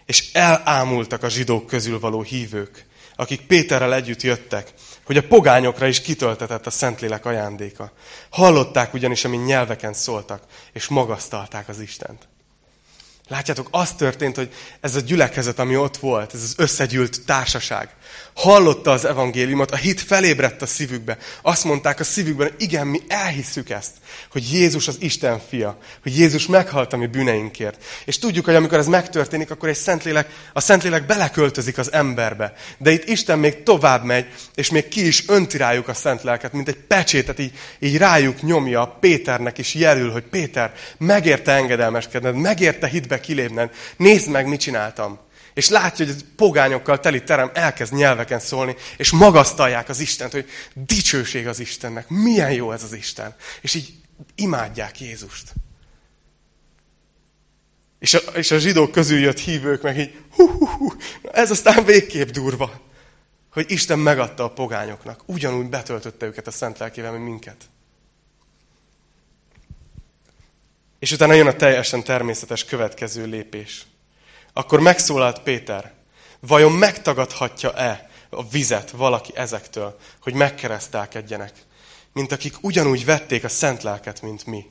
[0.05, 4.73] És elámultak a zsidók közül való hívők, akik Péterrel együtt jöttek,
[5.03, 7.91] hogy a pogányokra is kitöltetett a Szentlélek ajándéka.
[8.29, 12.27] Hallották ugyanis, amin nyelveken szóltak, és magasztalták az Istent.
[13.27, 17.89] Látjátok, az történt, hogy ez a gyülekezet, ami ott volt, ez az összegyűlt társaság,
[18.37, 21.17] hallotta az evangéliumot, a hit felébredt a szívükbe.
[21.41, 23.91] Azt mondták a szívükben, hogy igen, mi elhisszük ezt,
[24.31, 27.83] hogy Jézus az Isten fia, hogy Jézus meghalt a mi bűneinkért.
[28.05, 32.53] És tudjuk, hogy amikor ez megtörténik, akkor egy Szentlélek, a Szentlélek beleköltözik az emberbe.
[32.77, 34.25] De itt Isten még tovább megy,
[34.55, 38.97] és még ki is önti rájuk a Szentléleket, mint egy pecsétet, így, így rájuk nyomja,
[38.99, 45.19] Péternek is jelül, hogy Péter, megérte engedelmeskedned, megérte hitbe kilépned, nézd meg, mit csináltam.
[45.53, 50.49] És látja, hogy egy pogányokkal teli terem elkezd nyelveken szólni, és magasztalják az Istent, hogy
[50.73, 53.35] dicsőség az Istennek, milyen jó ez az Isten.
[53.61, 53.93] És így
[54.35, 55.53] imádják Jézust.
[57.99, 60.93] És a, és a zsidók közül jött hívők meg így, hú, hú, hú,
[61.31, 62.81] ez aztán végképp durva,
[63.51, 65.21] hogy Isten megadta a pogányoknak.
[65.25, 67.69] Ugyanúgy betöltötte őket a szent lelkével, mint minket.
[70.99, 73.85] És utána jön a teljesen természetes következő lépés.
[74.53, 75.93] Akkor megszólalt Péter,
[76.39, 81.51] vajon megtagadhatja-e a vizet valaki ezektől, hogy megkeresztelkedjenek,
[82.13, 84.65] mint akik ugyanúgy vették a szent lelket, mint mi.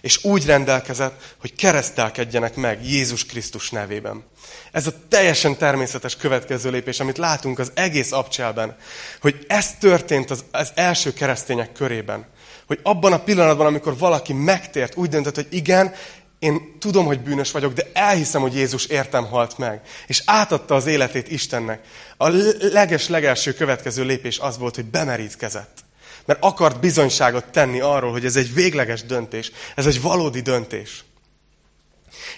[0.00, 4.24] És úgy rendelkezett, hogy keresztelkedjenek meg Jézus Krisztus nevében.
[4.72, 8.76] Ez a teljesen természetes következő lépés, amit látunk az egész abcselben,
[9.20, 12.26] hogy ez történt az, az első keresztények körében.
[12.70, 15.94] Hogy abban a pillanatban, amikor valaki megtért, úgy döntött, hogy igen,
[16.38, 19.80] én tudom, hogy bűnös vagyok, de elhiszem, hogy Jézus értem halt meg.
[20.06, 21.80] És átadta az életét Istennek.
[22.16, 22.28] A
[22.60, 25.78] leges-legelső következő lépés az volt, hogy bemerítkezett.
[26.24, 31.04] Mert akart bizonyságot tenni arról, hogy ez egy végleges döntés, ez egy valódi döntés.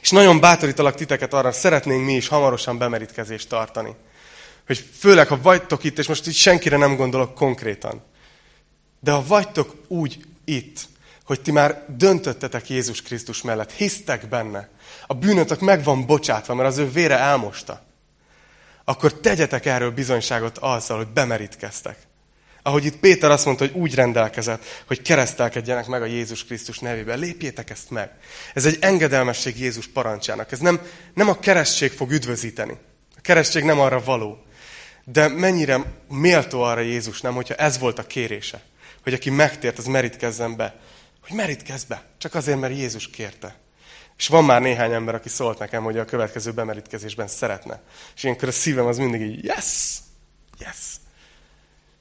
[0.03, 3.95] És nagyon bátorítalak titeket arra, szeretnénk mi is hamarosan bemerítkezést tartani.
[4.67, 8.11] Hogy főleg, ha vagytok itt, és most itt senkire nem gondolok konkrétan,
[9.03, 10.89] de ha vagytok úgy itt,
[11.25, 14.69] hogy ti már döntöttetek Jézus Krisztus mellett, hisztek benne,
[15.07, 17.83] a bűnötök meg van bocsátva, mert az ő vére elmosta,
[18.85, 21.97] akkor tegyetek erről bizonyságot azzal, hogy bemerítkeztek.
[22.63, 27.19] Ahogy itt Péter azt mondta, hogy úgy rendelkezett, hogy keresztelkedjenek meg a Jézus Krisztus nevében.
[27.19, 28.11] Lépjétek ezt meg.
[28.55, 30.53] Ez egy engedelmesség Jézus parancsának.
[30.53, 30.81] Ez nem,
[31.15, 32.77] nem a keresztség fog üdvözíteni.
[33.17, 34.43] A keresztség nem arra való.
[35.05, 38.63] De mennyire méltó arra Jézus nem, hogyha ez volt a kérése.
[39.03, 40.81] Hogy aki megtért, az merítkezzen be
[41.27, 42.03] hogy merítkezz be.
[42.19, 43.57] Csak azért, mert Jézus kérte.
[44.17, 47.81] És van már néhány ember, aki szólt nekem, hogy a következő bemerítkezésben szeretne.
[48.15, 49.99] És ilyenkor a szívem az mindig így, yes,
[50.59, 50.77] yes.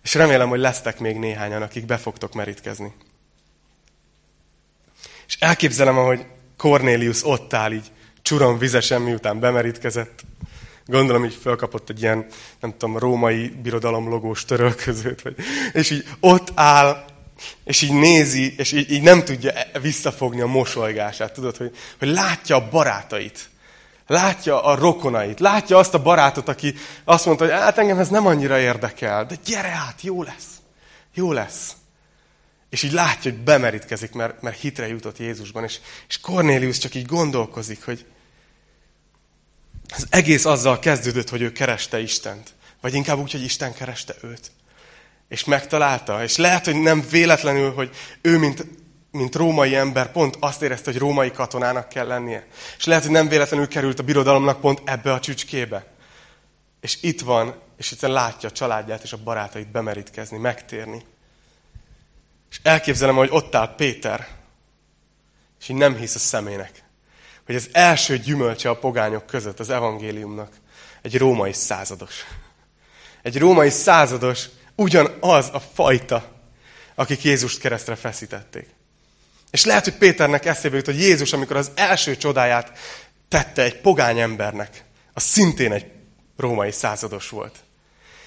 [0.04, 2.93] És remélem, hogy lesztek még néhányan, akik be fogtok merítkezni.
[5.28, 6.26] És elképzelem, ahogy
[6.58, 7.91] Cornélius ott áll így,
[8.22, 10.24] csuron vizesen, miután bemerítkezett.
[10.86, 12.26] Gondolom, így felkapott egy ilyen,
[12.60, 15.36] nem tudom, római birodalom logós törölközőt, vagy,
[15.74, 17.06] és így ott áll,
[17.64, 21.34] és így nézi, és így, így nem tudja visszafogni a mosolygását.
[21.34, 23.50] Tudod, hogy, hogy látja a barátait.
[24.08, 25.40] Látja a rokonait.
[25.40, 26.74] Látja azt a barátot, aki
[27.04, 30.48] azt mondta, hogy hát engem ez nem annyira érdekel, de gyere át, jó lesz.
[31.14, 31.74] Jó lesz.
[32.70, 35.64] És így látja, hogy bemerítkezik, mert, mert hitre jutott Jézusban.
[35.64, 38.06] És, és Cornélius csak így gondolkozik, hogy
[39.96, 42.54] az egész azzal kezdődött, hogy ő kereste Istent.
[42.82, 44.52] Vagy inkább úgy, hogy Isten kereste őt
[45.32, 46.24] és megtalálta.
[46.24, 47.89] És lehet, hogy nem véletlenül, hogy
[48.22, 48.66] ő, mint,
[49.12, 52.48] mint római ember, pont azt érezte, hogy római katonának kell lennie.
[52.78, 55.86] És lehet, hogy nem véletlenül került a birodalomnak pont ebbe a csücskébe.
[56.82, 61.06] És itt van, és itt látja a családját és a barátait bemerítkezni, megtérni.
[62.50, 64.28] És elképzelem, hogy ott áll Péter,
[65.60, 66.81] és így nem hisz a szemének,
[67.46, 70.54] hogy az első gyümölcse a pogányok között az evangéliumnak
[71.02, 72.16] egy római százados.
[73.22, 76.32] Egy római százados, ugyanaz a fajta,
[76.96, 78.68] akik Jézust keresztre feszítették.
[79.52, 82.78] És lehet, hogy Péternek eszébe jut, hogy Jézus, amikor az első csodáját
[83.28, 84.84] tette egy pogány embernek,
[85.14, 85.86] az szintén egy
[86.38, 87.56] római százados volt.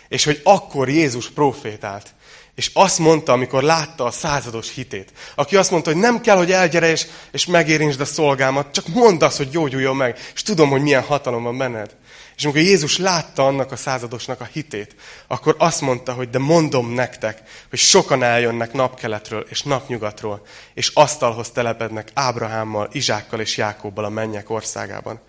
[0.09, 2.15] És hogy akkor Jézus profétált,
[2.55, 6.53] és azt mondta, amikor látta a százados hitét, aki azt mondta, hogy nem kell, hogy
[6.53, 10.83] elgyere és, és megérinsd a szolgámat, csak mondd azt, hogy gyógyuljon meg, és tudom, hogy
[10.83, 11.97] milyen hatalom van benned.
[12.37, 14.95] És amikor Jézus látta annak a századosnak a hitét,
[15.27, 21.51] akkor azt mondta, hogy de mondom nektek, hogy sokan eljönnek napkeletről és napnyugatról, és asztalhoz
[21.51, 25.21] telepednek Ábrahámmal, Izsákkal és Jákobbal a mennyek országában.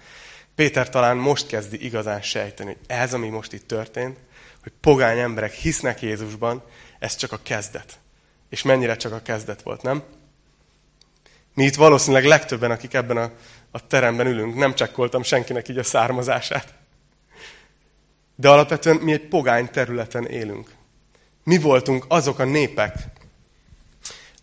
[0.56, 4.18] Péter talán most kezdi igazán sejteni, hogy ez, ami most itt történt,
[4.64, 6.64] hogy pogány emberek hisznek Jézusban,
[7.06, 8.00] ez csak a kezdet.
[8.50, 10.04] És mennyire csak a kezdet volt, nem?
[11.54, 13.32] Mi itt valószínűleg legtöbben, akik ebben a,
[13.72, 16.74] a teremben ülünk, nem csekkoltam senkinek így a származását.
[18.36, 20.72] De alapvetően mi egy pogány területen élünk.
[21.44, 22.94] Mi voltunk azok a népek,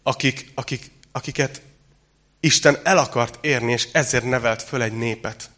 [0.02, 1.62] akik, akik, akiket
[2.40, 5.50] Isten el akart érni, és ezért nevelt föl egy népet.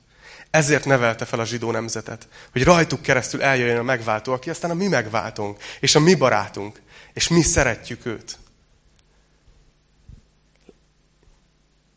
[0.51, 4.75] Ezért nevelte fel a zsidó nemzetet, hogy rajtuk keresztül eljöjjön a megváltó, aki aztán a
[4.75, 6.81] mi megváltunk, és a mi barátunk,
[7.15, 8.39] és mi szeretjük őt.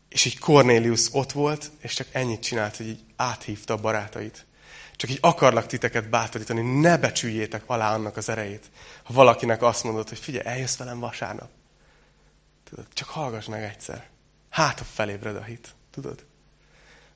[0.08, 4.46] És így Cornélius ott volt, és csak ennyit csinált, hogy így áthívta a barátait.
[4.96, 8.70] Csak így akarlak titeket bátorítani, ne becsüljétek alá annak az erejét.
[9.02, 11.48] Ha valakinek azt mondod, hogy figyelj, eljössz velem vasárnap.
[12.64, 14.08] Tudod, csak hallgass meg egyszer.
[14.50, 15.74] Hát, ha felébred a hit.
[15.90, 16.24] Tudod?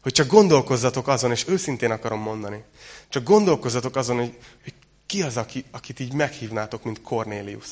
[0.03, 2.65] Hogy csak gondolkozzatok azon, és őszintén akarom mondani,
[3.09, 4.75] csak gondolkozzatok azon, hogy, hogy
[5.07, 7.69] ki az, aki, akit így meghívnátok, mint Cornélius.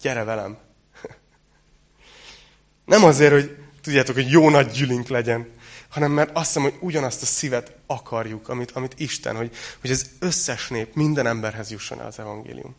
[0.00, 0.58] Gyere velem.
[2.84, 5.54] Nem azért, hogy tudjátok, hogy jó nagy gyűlink legyen,
[5.88, 10.10] hanem mert azt hiszem, hogy ugyanazt a szívet akarjuk, amit, amit Isten, hogy, hogy az
[10.18, 12.76] összes nép minden emberhez jusson el az evangélium.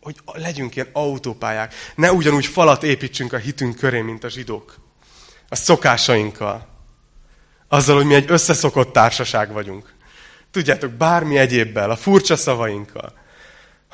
[0.00, 1.74] Hogy, hogy legyünk ilyen autópályák.
[1.94, 4.78] Ne ugyanúgy falat építsünk a hitünk köré, mint a zsidók.
[5.48, 6.68] A szokásainkkal.
[7.68, 9.94] Azzal, hogy mi egy összeszokott társaság vagyunk.
[10.50, 13.12] Tudjátok, bármi egyébbel, a furcsa szavainkkal.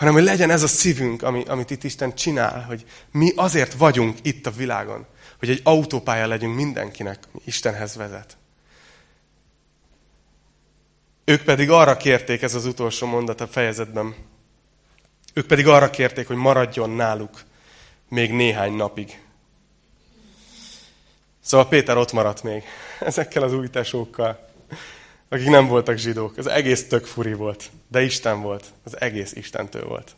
[0.01, 4.19] Hanem, hogy legyen ez a szívünk, ami, amit itt Isten csinál, hogy mi azért vagyunk
[4.23, 5.07] itt a világon,
[5.39, 8.37] hogy egy autópálya legyünk mindenkinek, ami Istenhez vezet.
[11.25, 14.15] Ők pedig arra kérték, ez az utolsó mondat a fejezetben,
[15.35, 17.43] ők pedig arra kérték, hogy maradjon náluk
[18.09, 19.21] még néhány napig.
[21.41, 22.63] Szóval Péter ott maradt még
[23.01, 23.69] ezekkel az új
[25.31, 26.37] akik nem voltak zsidók.
[26.37, 28.65] Az egész tök furi volt, de Isten volt.
[28.85, 30.17] Az egész Istentől volt.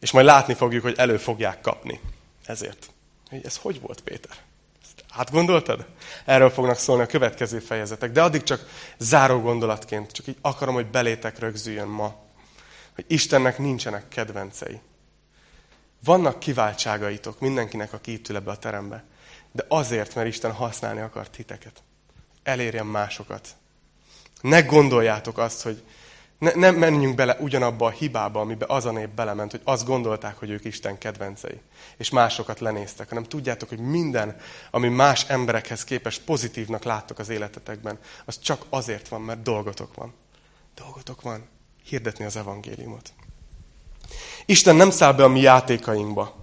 [0.00, 2.00] És majd látni fogjuk, hogy elő fogják kapni.
[2.44, 2.90] Ezért.
[3.30, 4.36] Hogy ez hogy volt, Péter?
[4.82, 5.86] Ezt átgondoltad?
[6.24, 8.12] Erről fognak szólni a következő fejezetek.
[8.12, 12.24] De addig csak záró gondolatként, csak így akarom, hogy belétek rögzüljön ma,
[12.94, 14.80] hogy Istennek nincsenek kedvencei.
[16.04, 19.04] Vannak kiváltságaitok mindenkinek, aki itt ül ebbe a terembe.
[19.52, 21.82] De azért, mert Isten használni akart titeket.
[22.46, 23.48] Elérjen másokat.
[24.40, 25.82] Ne gondoljátok azt, hogy
[26.38, 30.38] ne, ne menjünk bele ugyanabba a hibába, amiben az a nép belement, hogy azt gondolták,
[30.38, 31.60] hogy ők Isten kedvencei,
[31.96, 34.36] és másokat lenéztek, hanem tudjátok, hogy minden,
[34.70, 40.14] ami más emberekhez képest pozitívnak láttok az életetekben, az csak azért van, mert dolgotok van.
[40.74, 41.48] Dolgotok van.
[41.84, 43.12] Hirdetni az evangéliumot.
[44.44, 46.36] Isten nem száll be a mi játékainkba.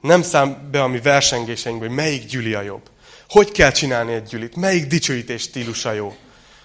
[0.00, 2.90] Nem száll be a mi versengéseinkbe, hogy melyik gyüli a jobb.
[3.28, 4.56] Hogy kell csinálni egy gyűlit?
[4.56, 6.16] Melyik dicsőítés stílusa jó?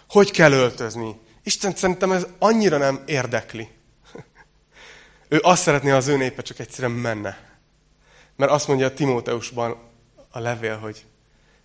[0.10, 1.20] Hogy kell öltözni?
[1.43, 3.70] Isten szerintem ez annyira nem érdekli.
[5.30, 7.47] Ő azt szeretné, az ő népe csak egyszerűen menne.
[8.36, 9.78] Mert azt mondja a Timóteusban
[10.30, 11.05] a levél, hogy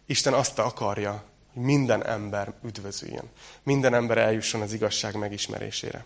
[0.07, 3.31] Isten azt akarja, hogy minden ember üdvözüljön.
[3.63, 6.05] Minden ember eljusson az igazság megismerésére.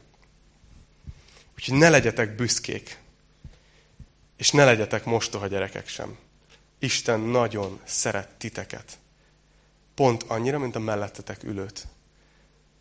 [1.55, 2.99] Úgyhogy ne legyetek büszkék,
[4.37, 6.18] és ne legyetek mostoha gyerekek sem.
[6.87, 8.99] Isten nagyon szeret titeket.
[9.95, 11.87] Pont annyira, mint a mellettetek ülőt.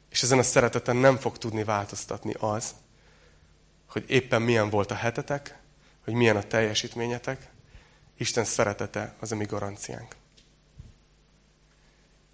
[0.09, 2.75] És ezen a szereteten nem fog tudni változtatni az,
[3.85, 5.59] hogy éppen milyen volt a hetetek,
[6.03, 7.49] hogy milyen a teljesítményetek.
[8.17, 10.15] Isten szeretete az a mi garanciánk.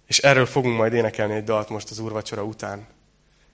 [0.06, 2.86] És erről fogunk majd énekelni egy dalt most az úrvacsora után.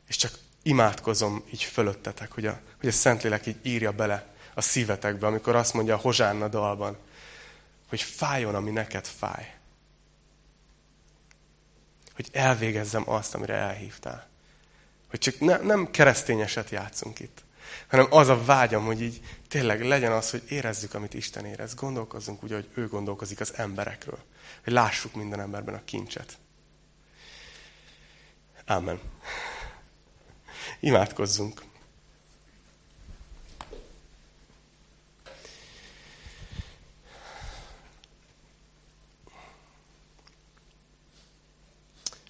[0.09, 5.27] És csak imádkozom így fölöttetek, hogy a, hogy a Szentlélek így írja bele a szívetekbe,
[5.27, 6.97] amikor azt mondja a Hozsánna dalban,
[7.89, 9.59] hogy fájjon, ami neked fáj
[12.19, 14.27] hogy elvégezzem azt, amire elhívtál.
[15.11, 17.45] Hogy csak ne, nem keresztényeset játszunk itt,
[17.89, 21.75] hanem az a vágyam, hogy így tényleg legyen az, hogy érezzük, amit Isten érez.
[21.75, 24.19] Gondolkozzunk úgy, hogy ő gondolkozik az emberekről.
[24.65, 26.39] Hogy lássuk minden emberben a kincset.
[28.65, 29.01] Ámen.
[30.81, 31.63] Imádkozzunk.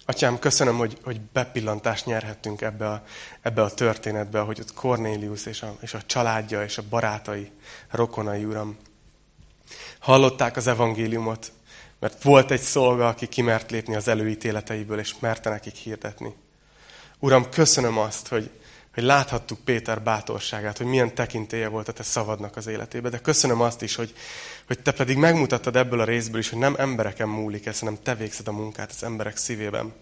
[0.09, 3.03] Atyám, köszönöm, hogy, hogy bepillantást nyerhettünk ebbe a,
[3.41, 7.51] ebbe a történetbe, hogy ott Cornélius és a, és a családja és a barátai,
[7.91, 8.77] a rokonai, Uram,
[9.99, 11.51] hallották az evangéliumot,
[11.99, 16.35] mert volt egy szolga, aki kimert lépni az előítéleteiből, és merte nekik hirdetni.
[17.19, 18.49] Uram, köszönöm azt, hogy,
[18.99, 23.61] hogy láthattuk Péter bátorságát, hogy milyen tekintélye volt a te szavadnak az életébe, de köszönöm
[23.61, 24.13] azt is, hogy,
[24.67, 28.15] hogy te pedig megmutattad ebből a részből is, hogy nem embereken múlik ez, hanem te
[28.15, 29.93] végzed a munkát az emberek szívében.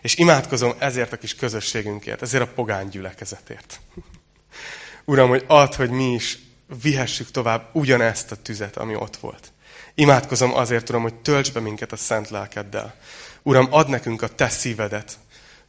[0.00, 3.80] És imádkozom ezért a kis közösségünkért, ezért a pogány gyülekezetért.
[5.04, 6.38] Uram, hogy add, hogy mi is
[6.82, 9.52] vihessük tovább ugyanezt a tüzet, ami ott volt.
[9.94, 12.94] Imádkozom azért, Uram, hogy tölts be minket a szent lelkeddel.
[13.42, 15.18] Uram, ad nekünk a te szívedet,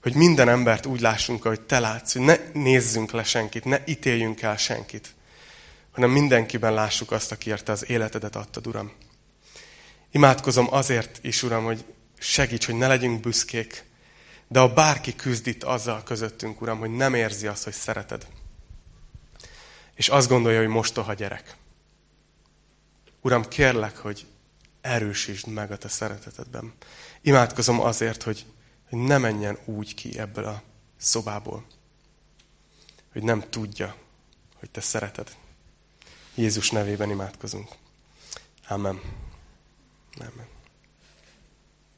[0.02, 4.42] hogy minden embert úgy lássunk, ahogy te látsz, hogy ne nézzünk le senkit, ne ítéljünk
[4.42, 5.14] el senkit,
[5.92, 8.92] hanem mindenkiben lássuk azt, akiért te az életedet adtad, Uram.
[10.12, 11.86] Imádkozom azért is, Uram, hogy
[12.20, 13.84] segíts, hogy ne legyünk büszkék,
[14.48, 18.28] de ha bárki küzd itt azzal közöttünk, Uram, hogy nem érzi azt, hogy szereted,
[19.96, 21.56] és azt gondolja, hogy mostoha gyerek.
[23.22, 24.26] Uram, kérlek, hogy
[24.82, 26.74] erősítsd meg a te szeretetedben.
[27.22, 28.46] Imádkozom azért, hogy,
[28.90, 30.62] hogy ne menjen úgy ki ebből a
[30.98, 31.66] szobából,
[33.12, 33.96] hogy nem tudja,
[34.60, 35.36] hogy te szereted.
[36.36, 37.70] Jézus nevében imádkozunk.
[38.68, 39.02] Amen.
[40.18, 40.59] Amen.